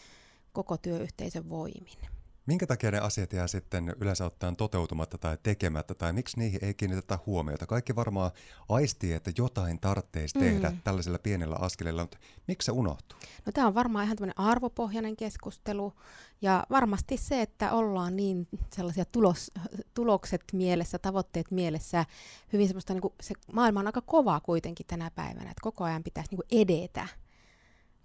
koko 0.54 0.78
työyhteisön 0.78 1.50
voimin. 1.50 2.15
Minkä 2.46 2.68
takia 2.68 2.92
ne 2.92 3.00
asiat 3.00 3.34
jää 3.34 3.48
sitten 3.48 3.96
yleensä 4.02 4.26
ottaen 4.26 4.56
toteutumatta 4.56 5.18
tai 5.18 5.38
tekemättä, 5.44 5.94
tai 5.94 6.14
miksi 6.14 6.40
niihin 6.40 6.66
ei 6.66 6.74
kiinnitetä 6.74 7.20
huomiota? 7.26 7.66
Kaikki 7.66 7.96
varmaan 7.96 8.32
aistii, 8.70 9.14
että 9.14 9.32
jotain 9.38 9.80
tarvitsisi 9.80 10.40
tehdä 10.40 10.70
mm. 10.70 10.78
tällaisella 10.84 11.20
pienellä 11.20 11.56
askeleella, 11.56 12.02
mutta 12.04 12.18
miksi 12.48 12.66
se 12.66 12.72
unohtuu? 12.72 13.20
No 13.46 13.52
tämä 13.52 13.68
on 13.68 13.76
varmaan 13.76 14.06
ihan 14.06 14.18
tämmöinen 14.18 14.40
arvopohjainen 14.40 15.16
keskustelu, 15.16 15.94
ja 16.42 16.64
varmasti 16.70 17.18
se, 17.18 17.42
että 17.42 17.72
ollaan 17.72 18.16
niin 18.16 18.48
sellaisia 18.76 19.06
tulos, 19.06 19.52
tulokset 19.94 20.44
mielessä, 20.54 21.00
tavoitteet 21.00 21.52
mielessä, 21.52 22.06
hyvin 22.54 22.68
semmoista, 22.68 22.94
niin 22.94 23.02
kuin, 23.02 23.14
se 23.22 23.34
maailma 23.54 23.80
on 23.80 23.88
aika 23.88 24.02
kova 24.02 24.40
kuitenkin 24.40 24.88
tänä 24.88 25.12
päivänä, 25.12 25.52
että 25.52 25.62
koko 25.62 25.84
ajan 25.84 26.04
pitäisi 26.04 26.30
niin 26.32 26.42
kuin 26.48 26.62
edetä 26.62 27.08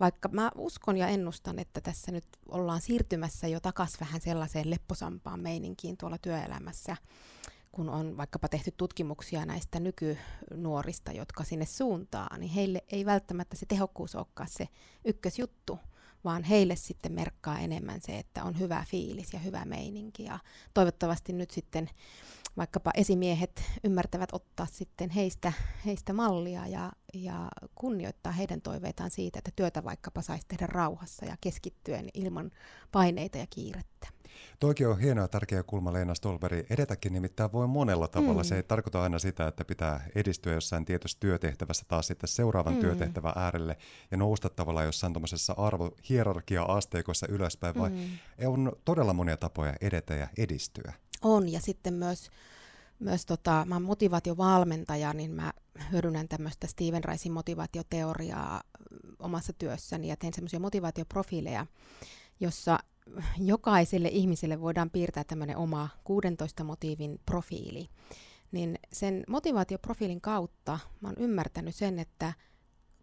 vaikka 0.00 0.28
mä 0.28 0.50
uskon 0.54 0.96
ja 0.96 1.08
ennustan, 1.08 1.58
että 1.58 1.80
tässä 1.80 2.12
nyt 2.12 2.24
ollaan 2.48 2.80
siirtymässä 2.80 3.48
jo 3.48 3.60
takas 3.60 4.00
vähän 4.00 4.20
sellaiseen 4.20 4.70
lepposampaan 4.70 5.40
meininkiin 5.40 5.96
tuolla 5.96 6.18
työelämässä, 6.18 6.96
kun 7.72 7.88
on 7.88 8.16
vaikkapa 8.16 8.48
tehty 8.48 8.70
tutkimuksia 8.76 9.46
näistä 9.46 9.80
nykynuorista, 9.80 11.12
jotka 11.12 11.44
sinne 11.44 11.66
suuntaa, 11.66 12.36
niin 12.38 12.50
heille 12.50 12.84
ei 12.92 13.06
välttämättä 13.06 13.56
se 13.56 13.66
tehokkuus 13.66 14.14
olekaan 14.14 14.48
se 14.48 14.68
ykkösjuttu, 15.04 15.78
vaan 16.24 16.42
heille 16.42 16.76
sitten 16.76 17.12
merkkaa 17.12 17.58
enemmän 17.58 18.00
se, 18.00 18.18
että 18.18 18.44
on 18.44 18.58
hyvä 18.58 18.84
fiilis 18.88 19.32
ja 19.32 19.38
hyvä 19.38 19.64
meininki. 19.64 20.24
Ja 20.24 20.38
toivottavasti 20.74 21.32
nyt 21.32 21.50
sitten 21.50 21.90
vaikkapa 22.56 22.90
esimiehet 22.94 23.62
ymmärtävät 23.84 24.28
ottaa 24.32 24.66
sitten 24.66 25.10
heistä, 25.10 25.52
heistä 25.86 26.12
mallia 26.12 26.66
ja, 26.66 26.92
ja 27.14 27.48
kunnioittaa 27.74 28.32
heidän 28.32 28.60
toiveitaan 28.60 29.10
siitä, 29.10 29.38
että 29.38 29.50
työtä 29.56 29.84
vaikkapa 29.84 30.22
saisi 30.22 30.44
tehdä 30.48 30.66
rauhassa 30.66 31.24
ja 31.26 31.36
keskittyen 31.40 32.08
ilman 32.14 32.50
paineita 32.92 33.38
ja 33.38 33.46
kiirettä. 33.50 34.08
Toikin 34.60 34.88
on 34.88 34.98
hieno 34.98 35.22
ja 35.22 35.28
tärkeä 35.28 35.62
kulma 35.62 35.92
Leena 35.92 36.14
Stolberi. 36.14 36.66
Edetäkin 36.70 37.12
nimittäin 37.12 37.52
voi 37.52 37.66
monella 37.66 38.08
tavalla. 38.08 38.42
Mm. 38.42 38.46
Se 38.46 38.56
ei 38.56 38.62
tarkoita 38.62 39.02
aina 39.02 39.18
sitä, 39.18 39.46
että 39.46 39.64
pitää 39.64 40.08
edistyä 40.14 40.52
jossain 40.52 40.84
tietyssä 40.84 41.20
työtehtävässä 41.20 41.84
taas 41.88 42.06
sitten 42.06 42.28
seuraavan 42.28 42.74
mm. 42.74 42.80
työtehtävän 42.80 43.32
äärelle 43.36 43.76
ja 44.10 44.16
nousta 44.16 44.48
tavallaan 44.48 44.86
jossain 44.86 45.12
tuommoisessa 45.12 45.54
arvohierarkia-asteikossa 45.56 47.26
ylöspäin, 47.28 47.74
mm. 47.74 47.80
vai 47.80 47.90
on 48.46 48.72
todella 48.84 49.12
monia 49.12 49.36
tapoja 49.36 49.74
edetä 49.80 50.14
ja 50.14 50.28
edistyä. 50.38 50.92
On, 51.22 51.48
ja 51.48 51.60
sitten 51.60 51.94
myös, 51.94 52.30
myös 52.98 53.26
tota, 53.26 53.64
mä 53.68 53.74
oon 53.74 53.82
motivaatiovalmentaja, 53.82 55.12
niin 55.12 55.30
mä 55.30 55.52
hyödynnän 55.92 56.28
tämmöistä 56.28 56.66
Steven 56.66 57.04
Raisin 57.04 57.32
motivaatioteoriaa 57.32 58.62
omassa 59.18 59.52
työssäni 59.52 60.08
ja 60.08 60.16
teen 60.16 60.34
semmoisia 60.34 60.60
motivaatioprofiileja, 60.60 61.66
jossa 62.40 62.78
jokaiselle 63.38 64.08
ihmiselle 64.08 64.60
voidaan 64.60 64.90
piirtää 64.90 65.24
tämmöinen 65.24 65.56
oma 65.56 65.88
16 66.04 66.64
motiivin 66.64 67.20
profiili. 67.26 67.88
Niin 68.52 68.78
sen 68.92 69.24
motivaatioprofiilin 69.28 70.20
kautta 70.20 70.78
mä 71.00 71.08
oon 71.08 71.16
ymmärtänyt 71.18 71.74
sen, 71.74 71.98
että 71.98 72.32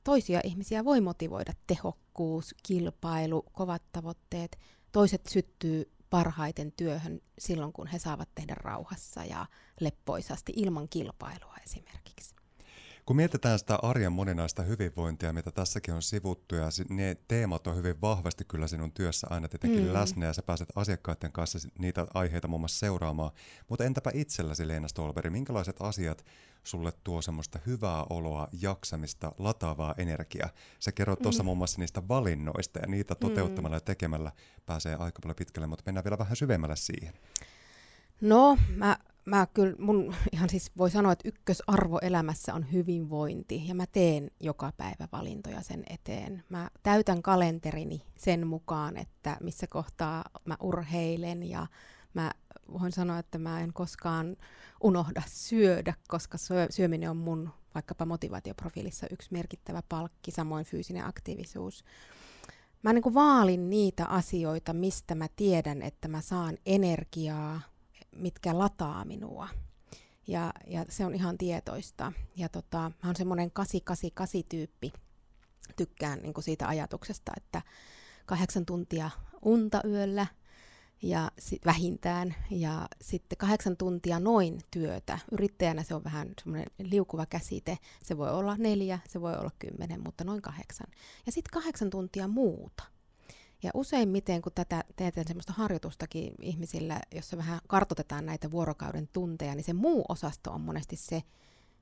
toisia 0.04 0.42
ihmisiä 0.44 0.86
voi 0.86 1.02
motivoida 1.02 1.54
tehokkuus, 1.68 2.56
kilpailu, 2.64 3.46
kovat 3.52 3.82
tavoitteet. 3.92 4.60
Toiset 4.92 5.22
syttyy 5.30 5.92
parhaiten 6.10 6.72
työhön 6.72 7.22
silloin, 7.40 7.74
kun 7.74 7.88
he 7.88 8.00
saavat 8.00 8.30
tehdä 8.36 8.56
rauhassa 8.56 9.26
ja 9.26 9.46
leppoisasti 9.80 10.54
ilman 10.56 10.90
kilpailua 10.90 11.56
esimerkiksi. 11.64 12.37
Kun 13.08 13.16
mietitään 13.16 13.60
sitä 13.60 13.76
arjen 13.76 14.12
moninaista 14.12 14.64
hyvinvointia, 14.64 15.34
mitä 15.34 15.52
tässäkin 15.52 15.94
on 15.94 16.02
sivuttu, 16.02 16.56
ja 16.56 16.70
ne 16.90 17.18
teemat 17.28 17.68
on 17.68 17.76
hyvin 17.76 18.02
vahvasti 18.02 18.46
kyllä 18.46 18.68
sinun 18.68 18.92
työssä 18.92 19.28
aina 19.30 19.48
tietenkin 19.48 19.86
mm. 19.86 19.94
läsnä, 19.94 20.26
ja 20.26 20.34
sä 20.34 20.42
pääset 20.42 20.70
asiakkaiden 20.76 21.32
kanssa 21.32 21.60
niitä 21.80 22.08
aiheita 22.14 22.48
muun 22.48 22.62
muassa 22.62 22.80
seuraamaan. 22.80 23.32
Mutta 23.70 23.84
entäpä 23.84 24.12
itselläsi, 24.14 24.68
Leena 24.68 24.88
Stolberi, 24.88 25.30
minkälaiset 25.30 25.76
asiat 25.80 26.26
sulle 26.64 26.94
tuo 27.04 27.22
semmoista 27.22 27.60
hyvää 27.66 28.06
oloa, 28.10 28.48
jaksamista, 28.62 29.32
lataavaa 29.38 29.96
energiaa? 29.98 30.50
Sä 30.80 30.92
kerroit 30.92 31.22
tuossa 31.22 31.44
mm. 31.44 31.46
muun 31.46 31.58
muassa 31.58 31.80
niistä 31.80 32.08
valinnoista, 32.08 32.80
ja 32.80 32.88
niitä 32.88 33.16
toteuttamalla 33.16 33.76
mm. 33.76 33.78
ja 33.78 33.82
tekemällä 33.82 34.32
pääsee 34.66 34.96
aika 34.96 35.20
paljon 35.22 35.36
pitkälle, 35.36 35.68
mutta 35.68 35.84
mennään 35.86 36.04
vielä 36.04 36.18
vähän 36.18 36.36
syvemmälle 36.36 36.76
siihen. 36.76 37.14
No, 38.22 38.58
mä 38.76 38.98
mä 39.28 39.48
kyllä, 39.54 39.76
mun 39.80 40.16
ihan 40.34 40.50
siis 40.50 40.72
voi 40.78 40.92
sanoa, 40.92 41.12
että 41.12 41.28
ykkösarvo 41.28 42.00
elämässä 42.02 42.54
on 42.54 42.72
hyvinvointi 42.72 43.68
ja 43.68 43.76
mä 43.76 43.86
teen 43.86 44.32
joka 44.40 44.72
päivä 44.78 45.08
valintoja 45.12 45.62
sen 45.62 45.84
eteen. 45.90 46.44
Mä 46.50 46.70
täytän 46.84 47.22
kalenterini 47.22 48.02
sen 48.18 48.48
mukaan, 48.48 48.98
että 48.98 49.38
missä 49.42 49.68
kohtaa 49.68 50.24
mä 50.46 50.58
urheilen 50.62 51.44
ja 51.44 51.68
mä 52.14 52.32
voin 52.74 52.92
sanoa, 52.92 53.20
että 53.20 53.38
mä 53.38 53.62
en 53.62 53.74
koskaan 53.74 54.38
unohda 54.84 55.22
syödä, 55.28 55.94
koska 56.08 56.38
syö, 56.38 56.68
syöminen 56.70 57.10
on 57.10 57.18
mun 57.18 57.50
vaikkapa 57.76 58.06
motivaatioprofiilissa 58.06 59.08
yksi 59.12 59.30
merkittävä 59.32 59.84
palkki, 59.90 60.32
samoin 60.32 60.66
fyysinen 60.66 61.06
aktiivisuus. 61.06 61.84
Mä 62.84 62.94
niin 62.94 63.04
kuin 63.04 63.16
vaalin 63.16 63.70
niitä 63.70 64.06
asioita, 64.06 64.74
mistä 64.74 65.16
mä 65.16 65.28
tiedän, 65.36 65.82
että 65.82 66.08
mä 66.08 66.22
saan 66.22 66.58
energiaa, 66.66 67.62
mitkä 68.16 68.58
lataa 68.58 69.06
minua. 69.06 69.50
Ja, 70.28 70.54
ja 70.68 70.86
se 70.90 71.06
on 71.06 71.16
ihan 71.16 71.38
tietoista. 71.38 72.14
Ja 72.36 72.50
tota, 72.50 72.78
mä 72.78 73.10
oon 73.10 73.16
semmoinen 73.16 73.52
888-tyyppi. 73.60 74.94
Tykkään 75.76 76.20
niin 76.20 76.34
siitä 76.40 76.68
ajatuksesta, 76.68 77.32
että 77.38 77.62
kahdeksan 78.26 78.66
tuntia 78.66 79.10
unta 79.42 79.82
yöllä 79.86 80.28
ja 81.02 81.32
sit 81.40 81.66
vähintään, 81.66 82.36
ja 82.52 82.88
sitten 83.02 83.38
kahdeksan 83.38 83.78
tuntia 83.78 84.20
noin 84.20 84.62
työtä. 84.72 85.20
Yrittäjänä 85.32 85.84
se 85.84 85.96
on 85.96 86.04
vähän 86.04 86.30
semmoinen 86.42 86.72
liukuva 86.80 87.26
käsite. 87.26 87.78
Se 88.04 88.18
voi 88.18 88.30
olla 88.30 88.56
neljä, 88.58 89.00
se 89.08 89.22
voi 89.22 89.36
olla 89.36 89.52
kymmenen, 89.60 90.04
mutta 90.04 90.24
noin 90.24 90.42
kahdeksan. 90.42 90.88
Ja 91.26 91.32
sitten 91.32 91.52
kahdeksan 91.54 91.90
tuntia 91.90 92.28
muuta. 92.28 92.84
Ja 93.64 93.72
useimmiten, 93.74 94.42
kun 94.42 94.52
tätä 94.56 94.84
teetään 94.96 95.28
semmoista 95.28 95.54
harjoitustakin 95.54 96.34
ihmisillä, 96.42 97.00
jossa 97.16 97.38
vähän 97.38 97.60
kartotetaan 97.68 98.26
näitä 98.26 98.52
vuorokauden 98.52 99.10
tunteja, 99.14 99.56
niin 99.56 99.64
se 99.64 99.74
muu 99.74 100.06
osasto 100.10 100.52
on 100.52 100.62
monesti 100.62 100.96
se, 100.96 101.24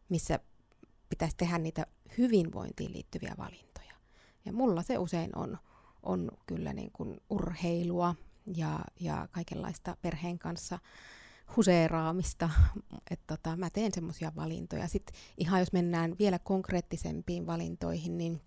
missä 0.10 0.39
pitäisi 1.10 1.38
tehdä 1.38 1.58
niitä 1.58 1.86
hyvinvointiin 2.17 2.94
liittyviä 2.94 3.36
valintoja. 3.38 3.94
Ja 4.46 4.53
mulla 4.53 4.84
se 4.84 4.98
usein 4.98 5.38
on, 5.38 5.58
on 6.03 6.32
kyllä 6.46 6.74
niin 6.74 6.91
kuin 6.91 7.22
urheilua 7.29 8.15
ja, 8.55 8.79
ja 9.00 9.27
kaikenlaista 9.32 9.98
perheen 10.01 10.39
kanssa 10.39 10.79
huseeraamista, 11.55 12.50
että 13.12 13.38
tota, 13.38 13.58
mä 13.58 13.70
teen 13.70 13.91
semmoisia 13.94 14.32
valintoja. 14.36 14.88
Sitten 14.88 15.15
ihan 15.38 15.60
jos 15.60 15.74
mennään 15.74 16.15
vielä 16.20 16.39
konkreettisempiin 16.39 17.48
valintoihin, 17.48 18.17
niin 18.17 18.41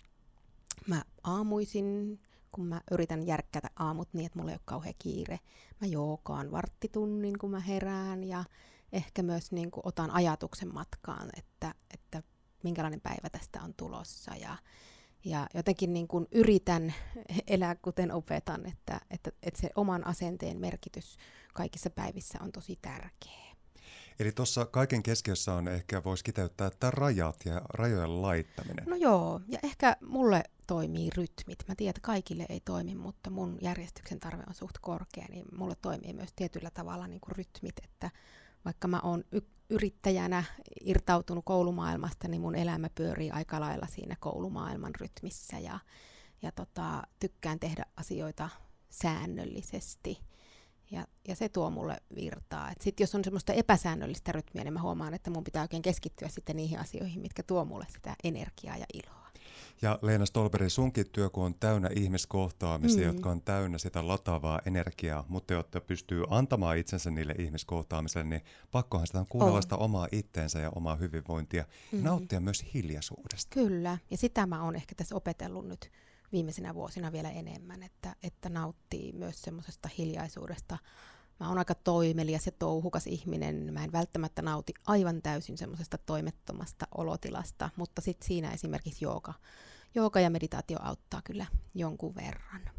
mä 0.87 1.03
aamuisin 1.25 2.21
kun 2.53 2.67
mä 2.67 2.81
yritän 2.91 3.27
järkkätä 3.27 3.71
aamut 3.77 4.09
niin, 4.13 4.27
että 4.27 4.39
mulla 4.39 4.51
ei 4.51 4.55
ole 4.55 4.61
kauhean 4.65 4.95
kiire. 4.99 5.41
Mä 5.81 5.87
jookaan 5.87 6.51
varttitunnin, 6.51 7.39
kun 7.39 7.51
mä 7.51 7.61
herään 7.61 8.25
ja 8.25 8.45
ehkä 8.93 9.23
myös 9.23 9.53
niin 9.53 9.71
kuin 9.71 9.83
otan 9.87 10.11
ajatuksen 10.11 10.75
matkaan, 10.75 11.31
että, 11.37 11.75
että 11.95 12.23
minkälainen 12.63 13.01
päivä 13.01 13.31
tästä 13.33 13.63
on 13.63 13.75
tulossa 13.75 14.37
ja, 14.37 14.57
ja 15.25 15.47
jotenkin 15.55 15.93
niin 15.93 16.09
kuin 16.09 16.27
yritän 16.33 16.95
elää 17.47 17.75
kuten 17.75 18.13
opetan, 18.13 18.67
että, 18.67 19.01
että, 19.11 19.31
että 19.43 19.61
se 19.61 19.71
oman 19.77 20.07
asenteen 20.07 20.61
merkitys 20.61 21.17
kaikissa 21.55 21.91
päivissä 21.91 22.39
on 22.43 22.53
tosi 22.53 22.79
tärkeä. 22.83 23.48
Eli 24.21 24.33
tuossa 24.33 24.67
kaiken 24.67 25.03
keskiössä 25.03 25.55
on 25.55 25.69
ehkä, 25.69 26.05
voisi 26.05 26.25
kiteyttää, 26.25 26.67
että 26.67 26.91
rajat 26.91 27.37
ja 27.45 27.63
rajojen 27.75 28.23
laittaminen. 28.23 28.85
No 28.87 28.97
joo, 28.97 29.41
ja 29.49 29.59
ehkä 29.63 29.97
mulle 30.07 30.43
toimii 30.67 31.11
rytmit. 31.17 31.59
Mä 31.69 31.75
tiedän, 31.75 31.91
että 31.91 32.01
kaikille 32.01 32.47
ei 32.49 32.61
toimi, 32.61 32.95
mutta 32.95 33.31
mun 33.31 33.59
järjestyksen 33.61 34.21
tarve 34.21 34.43
on 34.49 34.55
suht 34.55 34.77
korkea, 34.81 35.27
niin 35.31 35.45
mulle 35.59 35.75
toimii 35.83 36.13
myös 36.13 36.33
tietyllä 36.37 36.71
tavalla 36.71 37.07
niin 37.07 37.21
kuin 37.21 37.37
rytmit, 37.37 37.75
että 37.85 38.11
vaikka 38.65 38.89
mä 38.89 39.01
oon 39.01 39.25
y- 39.33 39.41
yrittäjänä 39.71 40.45
irtautunut 40.81 41.45
koulumaailmasta, 41.45 42.29
niin 42.29 42.41
mun 42.41 42.55
elämä 42.55 42.91
pyörii 42.95 43.31
aika 43.31 43.61
lailla 43.61 43.87
siinä 43.87 44.17
koulumaailman 44.21 44.95
rytmissä 44.95 45.59
ja, 45.59 45.79
ja 46.43 46.53
tota, 46.53 47.03
tykkään 47.21 47.61
tehdä 47.61 47.85
asioita 47.97 48.49
säännöllisesti. 48.91 50.28
Ja, 50.91 51.07
ja 51.29 51.37
se 51.37 51.49
tuo 51.49 51.71
mulle 51.71 51.97
virtaa. 52.15 52.73
Sitten 52.81 53.05
jos 53.05 53.15
on 53.15 53.25
semmoista 53.25 53.53
epäsäännöllistä 53.53 54.33
rytmiä, 54.33 54.65
niin 54.65 54.73
mä 54.73 54.83
huomaan, 54.83 55.15
että 55.15 55.31
mun 55.31 55.45
pitää 55.45 55.63
oikein 55.63 55.83
keskittyä 55.83 56.29
sitten 56.29 56.57
niihin 56.57 56.79
asioihin, 56.79 57.21
mitkä 57.21 57.43
tuo 57.43 57.65
mulle 57.65 57.87
sitä 57.93 58.17
energiaa 58.25 58.77
ja 58.77 58.87
iloa. 58.95 59.29
Ja 59.83 59.99
Leena 60.03 60.27
Stolberi, 60.27 60.71
sunkin 60.71 61.07
työ, 61.13 61.31
kun 61.31 61.45
on 61.45 61.55
täynnä 61.55 61.91
ihmiskohtaamisia, 61.97 63.09
mm. 63.09 63.15
jotka 63.15 63.31
on 63.31 63.43
täynnä 63.43 63.79
sitä 63.79 64.09
lataavaa 64.09 64.61
energiaa, 64.67 65.25
mutta 65.29 65.55
jotta 65.55 65.81
pystyy 65.81 66.25
antamaan 66.31 66.79
itsensä 66.79 67.11
niille 67.11 67.35
ihmiskohtaamisille, 67.39 68.25
niin 68.25 68.43
pakkohan 68.71 69.07
sitä 69.07 69.19
on 69.19 69.27
kuunnella 69.29 69.57
on. 69.57 69.63
sitä 69.63 69.77
omaa 69.77 70.09
itteensä 70.13 70.61
ja 70.61 70.71
omaa 70.75 70.97
hyvinvointia 70.97 71.65
mm. 71.93 71.99
ja 71.99 72.05
nauttia 72.05 72.41
myös 72.41 72.65
hiljaisuudesta. 72.75 73.55
Kyllä, 73.55 73.99
ja 74.11 74.17
sitä 74.17 74.47
mä 74.47 74.63
oon 74.63 74.77
ehkä 74.77 74.95
tässä 74.95 75.17
opetellut 75.17 75.69
nyt 75.69 75.91
viimeisinä 76.33 76.75
vuosina 76.75 77.13
vielä 77.13 77.31
enemmän, 77.31 77.83
että, 77.83 78.17
että 78.23 78.49
nauttii 78.49 79.13
myös 79.13 79.43
semmoisesta 79.43 79.89
hiljaisuudesta. 79.99 80.79
Mä 81.41 81.49
oon 81.49 81.59
aika 81.59 81.75
toimelias 81.75 82.47
ja 82.47 82.53
touhukas 82.53 83.07
ihminen. 83.07 83.73
Mä 83.73 83.85
en 83.85 83.93
välttämättä 83.93 84.43
nauti 84.43 84.75
aivan 84.87 85.23
täysin 85.23 85.59
semmoisesta 85.59 85.99
toimettomasta 85.99 86.87
olotilasta, 86.97 87.71
mutta 87.77 88.03
sitten 88.03 88.27
siinä 88.27 88.51
esimerkiksi 88.51 89.05
jooga, 89.05 89.35
jooga 89.95 90.21
ja 90.21 90.31
meditaatio 90.31 90.79
auttaa 90.83 91.23
kyllä 91.25 91.47
jonkun 91.75 92.15
verran. 92.15 92.71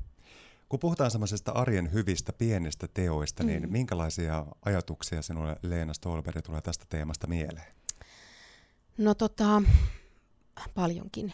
Kun 0.69 0.79
puhutaan 0.79 1.11
semmoisesta 1.11 1.51
arjen 1.51 1.93
hyvistä 1.93 2.33
pienistä 2.33 2.87
teoista, 2.93 3.43
niin 3.43 3.63
mm. 3.63 3.71
minkälaisia 3.71 4.45
ajatuksia 4.65 5.21
sinulle 5.21 5.55
Leena 5.63 5.93
Stolberg 5.93 6.45
tulee 6.45 6.61
tästä 6.61 6.85
teemasta 6.89 7.27
mieleen? 7.27 7.73
No 8.97 9.13
tota, 9.13 9.61
paljonkin. 10.73 11.33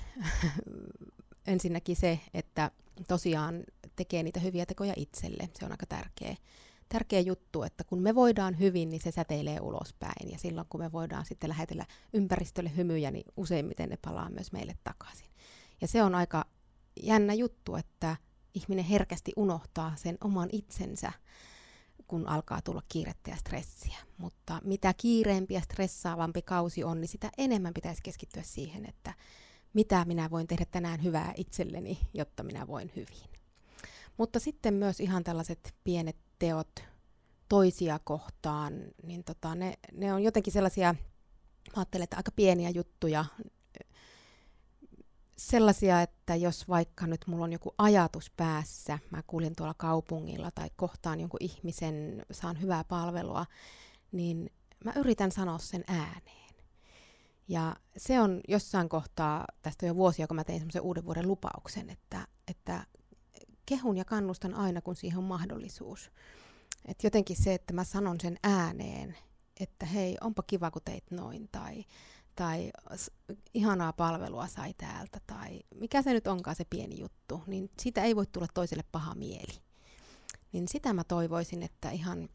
Ensinnäkin 1.48 1.96
se, 1.96 2.20
että 2.34 2.72
tosiaan 3.08 3.64
tekee 3.96 4.24
niitä 4.24 4.40
hyviä 4.40 4.66
tekoja 4.66 4.94
itselle. 4.98 5.50
Se 5.60 5.66
on 5.66 5.72
aika 5.72 5.86
tärkeä, 5.86 6.36
tärkeä 6.90 7.20
juttu, 7.20 7.64
että 7.64 7.84
kun 7.84 8.00
me 8.00 8.16
voidaan 8.16 8.60
hyvin, 8.60 8.90
niin 8.90 9.02
se 9.02 9.12
säteilee 9.12 9.60
ulospäin. 9.62 10.32
Ja 10.32 10.38
silloin 10.38 10.68
kun 10.70 10.80
me 10.80 10.92
voidaan 10.92 11.26
sitten 11.26 11.50
lähetellä 11.50 11.86
ympäristölle 12.14 12.72
hymyjä, 12.78 13.12
niin 13.12 13.26
useimmiten 13.38 13.90
ne 13.90 13.98
palaa 14.02 14.30
myös 14.30 14.52
meille 14.52 14.78
takaisin. 14.84 15.30
Ja 15.82 15.88
se 15.88 16.04
on 16.04 16.16
aika 16.16 16.46
jännä 17.04 17.34
juttu, 17.34 17.76
että 17.76 18.18
ihminen 18.54 18.86
herkästi 18.86 19.32
unohtaa 19.36 19.96
sen 19.96 20.18
oman 20.24 20.50
itsensä, 20.52 21.12
kun 22.08 22.28
alkaa 22.28 22.62
tulla 22.62 22.82
kiirettä 22.90 23.32
ja 23.32 23.38
stressiä. 23.38 23.98
Mutta 24.18 24.62
mitä 24.64 24.94
kiireempi 24.98 25.54
ja 25.54 25.62
stressaavampi 25.62 26.42
kausi 26.42 26.84
on, 26.84 27.02
niin 27.02 27.10
sitä 27.10 27.30
enemmän 27.38 27.74
pitäisi 27.74 28.02
keskittyä 28.04 28.44
siihen, 28.44 28.86
että 28.86 29.14
mitä 29.76 30.06
minä 30.06 30.30
voin 30.30 30.48
tehdä 30.48 30.66
tänään 30.72 31.04
hyvää 31.04 31.34
itselleni, 31.38 32.00
jotta 32.14 32.44
minä 32.44 32.68
voin 32.68 32.92
hyvin. 32.96 33.30
Mutta 34.18 34.40
sitten 34.40 34.74
myös 34.74 35.00
ihan 35.00 35.24
tällaiset 35.24 35.76
pienet 35.84 36.18
teot 36.40 36.84
toisia 37.50 38.00
kohtaan, 38.04 38.74
niin 39.04 39.24
tota, 39.24 39.56
ne, 39.56 39.74
ne 39.94 40.14
on 40.14 40.24
jotenkin 40.24 40.54
sellaisia, 40.54 40.94
mä 40.94 41.74
ajattelen, 41.76 42.04
että 42.04 42.18
aika 42.18 42.32
pieniä 42.32 42.70
juttuja, 42.70 43.26
sellaisia, 45.38 46.02
että 46.02 46.36
jos 46.36 46.68
vaikka 46.70 47.08
nyt 47.08 47.22
mulla 47.28 47.44
on 47.44 47.54
joku 47.54 47.74
ajatus 47.78 48.32
päässä, 48.38 49.00
mä 49.12 49.24
kuljen 49.28 49.56
tuolla 49.56 49.74
kaupungilla 49.78 50.52
tai 50.52 50.70
kohtaan 50.76 51.20
jonkun 51.20 51.44
ihmisen, 51.44 52.26
saan 52.32 52.62
hyvää 52.62 52.84
palvelua, 52.84 53.46
niin 54.12 54.50
mä 54.86 54.94
yritän 54.96 55.32
sanoa 55.32 55.58
sen 55.58 55.84
ääneen. 55.88 56.45
Ja 57.48 57.76
se 57.98 58.22
on 58.22 58.42
jossain 58.48 58.90
kohtaa, 58.90 59.46
tästä 59.62 59.86
jo 59.86 59.96
vuosia, 59.96 60.28
kun 60.28 60.36
mä 60.36 60.44
tein 60.44 60.60
semmoisen 60.60 60.82
uuden 60.82 61.06
vuoden 61.06 61.28
lupauksen, 61.28 61.90
että, 61.90 62.28
että 62.48 62.86
kehun 63.66 63.98
ja 63.98 64.06
kannustan 64.06 64.54
aina, 64.54 64.82
kun 64.82 64.96
siihen 64.96 65.18
on 65.18 65.24
mahdollisuus. 65.24 66.12
Et 66.86 67.04
jotenkin 67.04 67.38
se, 67.38 67.54
että 67.54 67.74
mä 67.74 67.84
sanon 67.84 68.20
sen 68.20 68.38
ääneen, 68.44 69.18
että 69.60 69.86
hei, 69.86 70.18
onpa 70.22 70.44
kiva, 70.48 70.72
kun 70.72 70.82
teit 70.86 71.12
noin, 71.12 71.50
tai, 71.52 71.86
tai 72.36 72.72
ihanaa 73.54 73.94
palvelua 73.94 74.48
sai 74.48 74.74
täältä, 74.74 75.20
tai 75.28 75.62
mikä 75.76 76.02
se 76.02 76.14
nyt 76.14 76.28
onkaan 76.28 76.56
se 76.56 76.66
pieni 76.70 77.00
juttu, 77.00 77.44
niin 77.48 77.70
sitä 77.80 78.04
ei 78.04 78.16
voi 78.16 78.26
tulla 78.26 78.48
toiselle 78.54 78.84
paha 78.92 79.16
mieli. 79.16 79.62
Niin 80.52 80.68
sitä 80.68 80.94
mä 80.94 81.04
toivoisin, 81.04 81.64
että 81.64 81.90
ihan, 81.92 82.30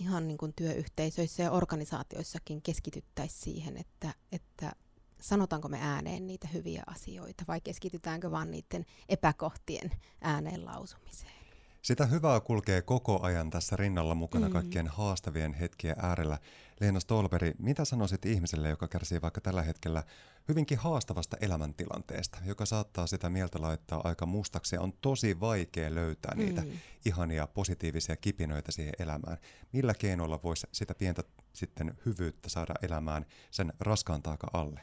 ihan 0.00 0.28
niin 0.28 0.38
kuin 0.38 0.52
työyhteisöissä 0.56 1.42
ja 1.42 1.50
organisaatioissakin 1.50 2.62
keskityttäisiin 2.62 3.42
siihen, 3.42 3.76
että, 3.76 4.14
että 4.32 4.72
sanotaanko 5.20 5.68
me 5.68 5.78
ääneen 5.80 6.26
niitä 6.26 6.48
hyviä 6.48 6.82
asioita 6.86 7.44
vai 7.48 7.60
keskitytäänkö 7.60 8.30
vain 8.30 8.50
niiden 8.50 8.86
epäkohtien 9.08 9.90
ääneen 10.20 10.64
lausumiseen. 10.64 11.43
Sitä 11.84 12.06
hyvää 12.06 12.40
kulkee 12.40 12.82
koko 12.82 13.22
ajan 13.22 13.50
tässä 13.50 13.76
rinnalla 13.76 14.14
mukana 14.14 14.46
mm. 14.46 14.52
kaikkien 14.52 14.88
haastavien 14.88 15.54
hetkien 15.54 15.96
äärellä. 16.02 16.38
Leena 16.80 17.00
Stolberi, 17.00 17.54
mitä 17.58 17.84
sanoisit 17.84 18.26
ihmiselle, 18.26 18.68
joka 18.68 18.88
kärsii 18.88 19.22
vaikka 19.22 19.40
tällä 19.40 19.62
hetkellä 19.62 20.02
hyvinkin 20.48 20.78
haastavasta 20.78 21.36
elämäntilanteesta, 21.40 22.38
joka 22.44 22.66
saattaa 22.66 23.06
sitä 23.06 23.30
mieltä 23.30 23.60
laittaa 23.60 24.00
aika 24.04 24.26
mustaksi 24.26 24.76
ja 24.76 24.80
on 24.80 24.92
tosi 24.92 25.40
vaikea 25.40 25.94
löytää 25.94 26.34
niitä 26.34 26.60
mm. 26.60 26.70
ihania 27.04 27.46
positiivisia 27.46 28.16
kipinöitä 28.16 28.72
siihen 28.72 28.94
elämään. 28.98 29.38
Millä 29.72 29.94
keinoilla 29.94 30.40
voisi 30.42 30.66
sitä 30.72 30.94
pientä 30.94 31.24
sitten 31.52 31.94
hyvyyttä 32.06 32.48
saada 32.48 32.74
elämään 32.82 33.26
sen 33.50 33.72
raskaan 33.80 34.22
taaka 34.22 34.46
alle? 34.52 34.80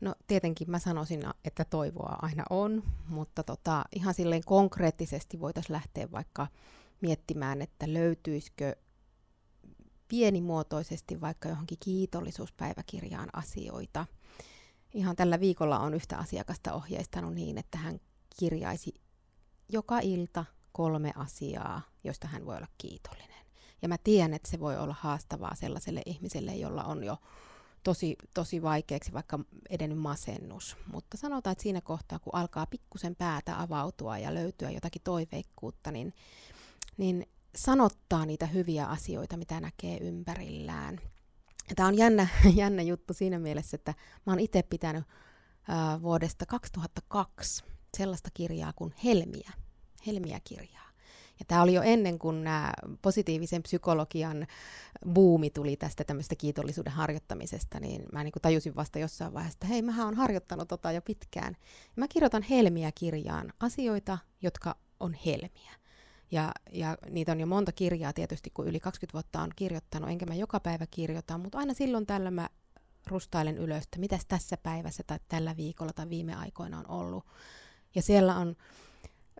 No 0.00 0.14
tietenkin 0.26 0.70
mä 0.70 0.78
sanoisin, 0.78 1.22
että 1.44 1.64
toivoa 1.64 2.18
aina 2.22 2.44
on, 2.50 2.82
mutta 3.08 3.42
tota, 3.42 3.84
ihan 3.92 4.14
silleen 4.14 4.42
konkreettisesti 4.46 5.40
voitaisiin 5.40 5.72
lähteä 5.72 6.10
vaikka 6.12 6.46
miettimään, 7.00 7.62
että 7.62 7.92
löytyisikö 7.94 8.76
pienimuotoisesti 10.08 11.20
vaikka 11.20 11.48
johonkin 11.48 11.78
kiitollisuuspäiväkirjaan 11.80 13.28
asioita. 13.32 14.06
Ihan 14.94 15.16
tällä 15.16 15.40
viikolla 15.40 15.78
on 15.78 15.94
yhtä 15.94 16.18
asiakasta 16.18 16.72
ohjeistanut 16.72 17.34
niin, 17.34 17.58
että 17.58 17.78
hän 17.78 18.00
kirjaisi 18.38 18.94
joka 19.68 19.98
ilta 19.98 20.44
kolme 20.72 21.12
asiaa, 21.16 21.82
joista 22.04 22.28
hän 22.28 22.46
voi 22.46 22.56
olla 22.56 22.66
kiitollinen. 22.78 23.46
Ja 23.82 23.88
mä 23.88 23.98
tiedän, 23.98 24.34
että 24.34 24.50
se 24.50 24.60
voi 24.60 24.76
olla 24.76 24.96
haastavaa 25.00 25.54
sellaiselle 25.54 26.02
ihmiselle, 26.06 26.54
jolla 26.54 26.84
on 26.84 27.04
jo 27.04 27.18
tosi, 27.86 28.16
tosi 28.34 28.62
vaikeaksi 28.62 29.12
vaikka 29.12 29.38
edennyt 29.70 29.98
masennus. 29.98 30.76
Mutta 30.92 31.16
sanotaan, 31.16 31.52
että 31.52 31.62
siinä 31.62 31.80
kohtaa, 31.80 32.18
kun 32.18 32.34
alkaa 32.34 32.66
pikkusen 32.66 33.16
päätä 33.16 33.60
avautua 33.60 34.18
ja 34.18 34.34
löytyä 34.34 34.70
jotakin 34.70 35.02
toiveikkuutta, 35.02 35.90
niin, 35.90 36.14
niin 36.96 37.26
sanottaa 37.56 38.26
niitä 38.26 38.46
hyviä 38.46 38.86
asioita, 38.86 39.36
mitä 39.36 39.60
näkee 39.60 39.98
ympärillään. 39.98 41.00
Tämä 41.76 41.88
on 41.88 41.96
jännä, 41.96 42.28
jännä 42.62 42.82
juttu 42.82 43.14
siinä 43.14 43.38
mielessä, 43.38 43.74
että 43.74 43.94
mä 44.26 44.32
oon 44.32 44.40
itse 44.40 44.62
pitänyt 44.62 45.04
ää, 45.68 46.02
vuodesta 46.02 46.46
2002 46.46 47.64
sellaista 47.96 48.28
kirjaa 48.34 48.72
kuin 48.72 48.94
Helmiä, 49.04 49.52
Helmiä-kirjaa. 50.06 50.85
Ja 51.38 51.44
tämä 51.48 51.62
oli 51.62 51.74
jo 51.74 51.82
ennen 51.82 52.18
kuin 52.18 52.44
nämä 52.44 52.72
positiivisen 53.02 53.62
psykologian 53.62 54.46
buumi 55.14 55.50
tuli 55.50 55.76
tästä 55.76 56.04
tämmöistä 56.04 56.34
kiitollisuuden 56.36 56.92
harjoittamisesta, 56.92 57.80
niin 57.80 58.02
mä 58.12 58.24
niin 58.24 58.32
kuin 58.32 58.42
tajusin 58.42 58.76
vasta 58.76 58.98
jossain 58.98 59.34
vaiheessa, 59.34 59.56
että 59.56 59.66
hei, 59.66 59.82
mä 59.82 60.04
oon 60.04 60.14
harjoittanut 60.14 60.68
tota 60.68 60.92
jo 60.92 61.02
pitkään. 61.02 61.56
Ja 61.84 61.94
mä 61.96 62.08
kirjoitan 62.08 62.42
helmiä 62.42 62.92
kirjaan, 62.94 63.52
asioita, 63.60 64.18
jotka 64.42 64.76
on 65.00 65.16
helmiä. 65.26 65.72
Ja, 66.30 66.52
ja 66.72 66.98
niitä 67.10 67.32
on 67.32 67.40
jo 67.40 67.46
monta 67.46 67.72
kirjaa 67.72 68.12
tietysti, 68.12 68.50
kun 68.50 68.66
yli 68.66 68.80
20 68.80 69.12
vuotta 69.12 69.40
on 69.40 69.50
kirjoittanut, 69.56 70.10
enkä 70.10 70.26
mä 70.26 70.34
joka 70.34 70.60
päivä 70.60 70.86
kirjoita, 70.90 71.38
mutta 71.38 71.58
aina 71.58 71.74
silloin 71.74 72.06
tällä 72.06 72.30
mä 72.30 72.48
rustailen 73.06 73.58
ylös, 73.58 73.84
että 73.84 73.98
mitäs 73.98 74.26
tässä 74.28 74.56
päivässä 74.56 75.02
tai 75.06 75.18
tällä 75.28 75.56
viikolla 75.56 75.92
tai 75.92 76.08
viime 76.08 76.34
aikoina 76.34 76.78
on 76.78 76.90
ollut. 76.90 77.26
Ja 77.94 78.02
siellä 78.02 78.36
on 78.36 78.56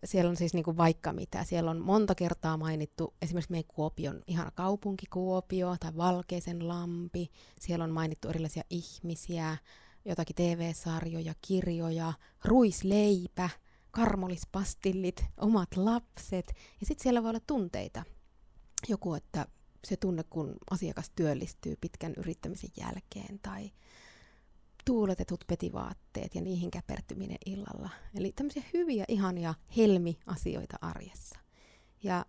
siellä 0.04 0.30
on 0.30 0.36
siis 0.36 0.54
niin 0.54 0.64
kuin 0.64 0.76
vaikka 0.76 1.12
mitä. 1.12 1.44
Siellä 1.44 1.70
on 1.70 1.80
monta 1.80 2.14
kertaa 2.14 2.56
mainittu 2.56 3.14
esimerkiksi 3.22 3.52
meidän 3.52 3.70
Kuopion 3.74 4.22
ihana 4.26 4.50
kaupunki 4.50 5.06
Kuopio 5.06 5.76
tai 5.80 5.96
Valkeisen 5.96 6.68
lampi. 6.68 7.30
Siellä 7.60 7.84
on 7.84 7.90
mainittu 7.90 8.28
erilaisia 8.28 8.62
ihmisiä, 8.70 9.56
jotakin 10.04 10.36
TV-sarjoja, 10.36 11.34
kirjoja, 11.42 12.12
ruisleipä, 12.44 13.50
karmolispastillit, 13.90 15.24
omat 15.36 15.76
lapset. 15.76 16.54
Ja 16.80 16.86
sitten 16.86 17.02
siellä 17.02 17.22
voi 17.22 17.30
olla 17.30 17.40
tunteita. 17.46 18.02
Joku, 18.88 19.14
että 19.14 19.46
se 19.84 19.96
tunne, 19.96 20.24
kun 20.30 20.54
asiakas 20.70 21.10
työllistyy 21.10 21.76
pitkän 21.80 22.14
yrittämisen 22.16 22.70
jälkeen 22.76 23.38
tai 23.42 23.70
tuuletetut 24.86 25.44
petivaatteet 25.46 26.34
ja 26.34 26.40
niihin 26.40 26.70
käpertyminen 26.70 27.38
illalla. 27.46 27.90
Eli 28.14 28.32
tämmöisiä 28.32 28.62
hyviä, 28.72 29.04
ihania 29.08 29.54
helmi-asioita 29.76 30.76
arjessa. 30.80 31.38
Ja 32.02 32.26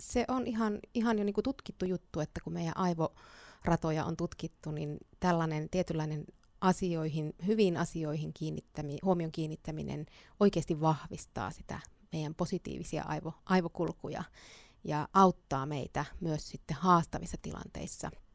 se 0.00 0.24
on 0.28 0.46
ihan, 0.46 0.78
ihan 0.94 1.18
jo 1.18 1.24
niin 1.24 1.34
kuin 1.34 1.44
tutkittu 1.44 1.84
juttu, 1.84 2.20
että 2.20 2.40
kun 2.44 2.52
meidän 2.52 2.76
aivoratoja 2.76 4.04
on 4.04 4.16
tutkittu, 4.16 4.70
niin 4.70 4.98
tällainen 5.20 5.70
tietynlainen 5.70 6.24
asioihin, 6.60 7.34
hyvin 7.46 7.76
asioihin 7.76 8.32
kiinnittämi, 8.32 8.98
huomion 9.02 9.32
kiinnittäminen 9.32 10.06
oikeasti 10.40 10.80
vahvistaa 10.80 11.50
sitä 11.50 11.80
meidän 12.12 12.34
positiivisia 12.34 13.04
aivo, 13.06 13.32
aivokulkuja 13.44 14.24
ja 14.84 15.08
auttaa 15.12 15.66
meitä 15.66 16.04
myös 16.20 16.48
sitten 16.48 16.76
haastavissa 16.76 17.36
tilanteissa– 17.42 18.10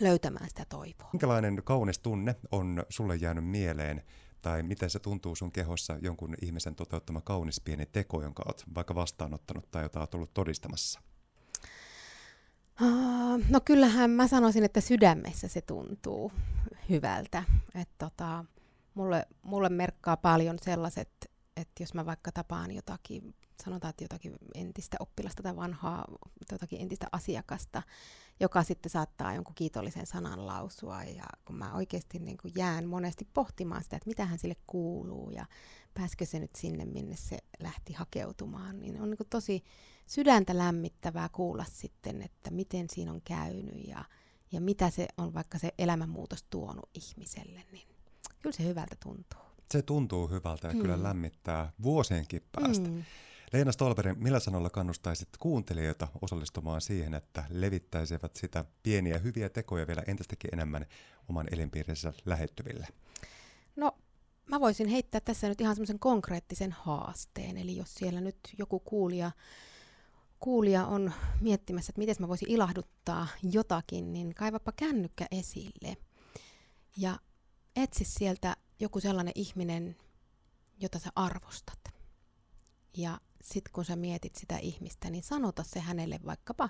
löytämään 0.00 0.48
sitä 0.48 0.64
toivoa. 0.68 1.08
Minkälainen 1.12 1.62
kaunis 1.64 1.98
tunne 1.98 2.36
on 2.52 2.82
sulle 2.88 3.16
jäänyt 3.16 3.44
mieleen, 3.44 4.02
tai 4.42 4.62
miten 4.62 4.90
se 4.90 4.98
tuntuu 4.98 5.34
sun 5.34 5.52
kehossa 5.52 5.96
jonkun 6.02 6.34
ihmisen 6.42 6.74
toteuttama 6.74 7.20
kaunis 7.20 7.60
pieni 7.60 7.86
teko, 7.86 8.22
jonka 8.22 8.42
olet 8.46 8.64
vaikka 8.74 8.94
vastaanottanut 8.94 9.70
tai 9.70 9.82
jota 9.82 10.00
olet 10.00 10.14
ollut 10.14 10.34
todistamassa? 10.34 11.00
Uh, 12.82 13.40
no 13.48 13.60
kyllähän 13.64 14.10
mä 14.10 14.28
sanoisin, 14.28 14.64
että 14.64 14.80
sydämessä 14.80 15.48
se 15.48 15.60
tuntuu 15.60 16.32
hyvältä. 16.88 17.44
Et 17.74 17.88
tota, 17.98 18.44
mulle, 18.94 19.26
mulle 19.42 19.68
merkkaa 19.68 20.16
paljon 20.16 20.58
sellaiset, 20.62 21.30
että 21.56 21.82
jos 21.82 21.94
mä 21.94 22.06
vaikka 22.06 22.32
tapaan 22.32 22.70
jotakin, 22.70 23.34
sanotaan, 23.64 23.90
että 23.90 24.04
jotakin 24.04 24.36
entistä 24.54 24.96
oppilasta 25.00 25.42
tai 25.42 25.56
vanhaa, 25.56 26.04
jotakin 26.52 26.80
entistä 26.80 27.06
asiakasta, 27.12 27.82
joka 28.40 28.62
sitten 28.62 28.90
saattaa 28.90 29.34
jonkun 29.34 29.54
kiitollisen 29.54 30.06
sanan 30.06 30.46
lausua. 30.46 31.04
Ja 31.04 31.24
kun 31.44 31.56
mä 31.56 31.74
oikeasti 31.74 32.18
niin 32.18 32.36
kuin 32.42 32.52
jään 32.56 32.86
monesti 32.86 33.28
pohtimaan 33.34 33.82
sitä, 33.82 33.96
että 33.96 34.08
mitä 34.08 34.24
hän 34.24 34.38
sille 34.38 34.56
kuuluu 34.66 35.30
ja 35.30 35.46
pääskö 35.94 36.26
se 36.26 36.38
nyt 36.38 36.54
sinne, 36.56 36.84
minne 36.84 37.16
se 37.16 37.38
lähti 37.60 37.92
hakeutumaan, 37.92 38.80
niin 38.80 39.00
on 39.00 39.10
niin 39.10 39.18
kuin 39.18 39.28
tosi 39.30 39.64
sydäntä 40.06 40.58
lämmittävää 40.58 41.28
kuulla 41.28 41.64
sitten, 41.72 42.22
että 42.22 42.50
miten 42.50 42.86
siinä 42.90 43.12
on 43.12 43.22
käynyt 43.24 43.88
ja, 43.88 44.04
ja 44.52 44.60
mitä 44.60 44.90
se 44.90 45.08
on 45.18 45.34
vaikka 45.34 45.58
se 45.58 45.74
elämänmuutos 45.78 46.42
tuonut 46.50 46.90
ihmiselle, 46.94 47.64
niin 47.72 47.88
kyllä 48.42 48.56
se 48.56 48.64
hyvältä 48.64 48.96
tuntuu. 49.02 49.43
Se 49.70 49.82
tuntuu 49.82 50.28
hyvältä 50.28 50.68
ja 50.68 50.74
mm. 50.74 50.80
kyllä 50.80 51.02
lämmittää 51.02 51.72
vuosienkin 51.82 52.42
päästä. 52.52 52.88
Mm. 52.88 53.04
Leena 53.52 53.72
Stolberin, 53.72 54.22
millä 54.22 54.40
sanolla 54.40 54.70
kannustaisit 54.70 55.28
kuuntelijoita 55.38 56.08
osallistumaan 56.22 56.80
siihen, 56.80 57.14
että 57.14 57.44
levittäisivät 57.50 58.36
sitä 58.36 58.64
pieniä 58.82 59.18
hyviä 59.18 59.48
tekoja 59.48 59.86
vielä 59.86 60.02
entistäkin 60.06 60.50
enemmän 60.52 60.86
oman 61.28 61.46
elinpiirinsä 61.52 62.12
lähettyville? 62.24 62.86
No 63.76 63.92
mä 64.46 64.60
voisin 64.60 64.88
heittää 64.88 65.20
tässä 65.20 65.48
nyt 65.48 65.60
ihan 65.60 65.74
semmoisen 65.74 65.98
konkreettisen 65.98 66.72
haasteen. 66.72 67.56
Eli 67.56 67.76
jos 67.76 67.94
siellä 67.94 68.20
nyt 68.20 68.38
joku 68.58 68.80
kuulija, 68.80 69.30
kuulija 70.40 70.86
on 70.86 71.12
miettimässä, 71.40 71.90
että 71.90 71.98
miten 71.98 72.16
mä 72.18 72.28
voisin 72.28 72.50
ilahduttaa 72.50 73.26
jotakin, 73.42 74.12
niin 74.12 74.34
kaivapa 74.34 74.72
kännykkä 74.72 75.26
esille. 75.30 75.96
Ja 76.96 77.18
etsi 77.76 78.04
sieltä 78.04 78.56
joku 78.80 79.00
sellainen 79.00 79.32
ihminen, 79.36 79.96
jota 80.80 80.98
sä 80.98 81.10
arvostat. 81.14 81.78
Ja 82.96 83.20
sitten 83.42 83.72
kun 83.72 83.84
sä 83.84 83.96
mietit 83.96 84.36
sitä 84.36 84.58
ihmistä, 84.58 85.10
niin 85.10 85.22
sanota 85.22 85.62
se 85.62 85.80
hänelle 85.80 86.20
vaikkapa 86.26 86.68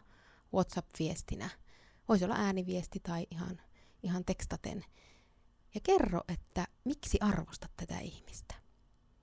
WhatsApp-viestinä. 0.55 1.51
Voisi 2.09 2.25
olla 2.25 2.35
ääniviesti 2.35 3.01
tai 3.03 3.27
ihan, 3.31 3.61
ihan 4.03 4.25
tekstaten. 4.25 4.85
Ja 5.75 5.81
kerro, 5.81 6.21
että 6.29 6.67
miksi 6.85 7.19
arvostat 7.21 7.71
tätä 7.77 7.99
ihmistä. 7.99 8.55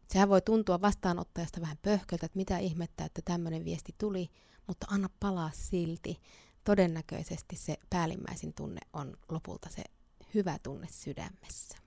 Sehän 0.07 0.29
voi 0.29 0.41
tuntua 0.41 0.81
vastaanottajasta 0.81 1.61
vähän 1.61 1.77
pöhköltä, 1.81 2.25
että 2.25 2.37
mitä 2.37 2.57
ihmettä, 2.57 3.05
että 3.05 3.21
tämmöinen 3.25 3.65
viesti 3.65 3.95
tuli, 3.97 4.29
mutta 4.67 4.87
anna 4.89 5.09
palaa 5.19 5.51
silti. 5.53 6.21
Todennäköisesti 6.63 7.55
se 7.55 7.77
päällimmäisin 7.89 8.53
tunne 8.53 8.81
on 8.93 9.17
lopulta 9.29 9.69
se 9.69 9.83
hyvä 10.33 10.59
tunne 10.63 10.87
sydämessä. 10.91 11.77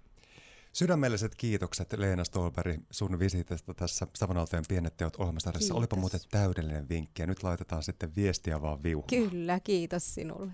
Sydämelliset 0.74 1.34
kiitokset 1.34 1.92
Leena 1.92 2.24
Stolberg 2.24 2.80
sun 2.90 3.18
visitistä 3.18 3.74
tässä 3.74 4.06
Savonaltojen 4.14 4.64
pienet 4.68 4.96
teot 4.96 5.16
ohjelmasarjassa. 5.16 5.74
Olipa 5.74 5.96
muuten 5.96 6.20
täydellinen 6.30 6.88
vinkki 6.88 7.22
ja 7.22 7.26
nyt 7.26 7.42
laitetaan 7.42 7.82
sitten 7.82 8.14
viestiä 8.16 8.62
vaan 8.62 8.82
viuhumaan. 8.82 9.30
Kyllä, 9.30 9.60
kiitos 9.60 10.14
sinulle. 10.14 10.52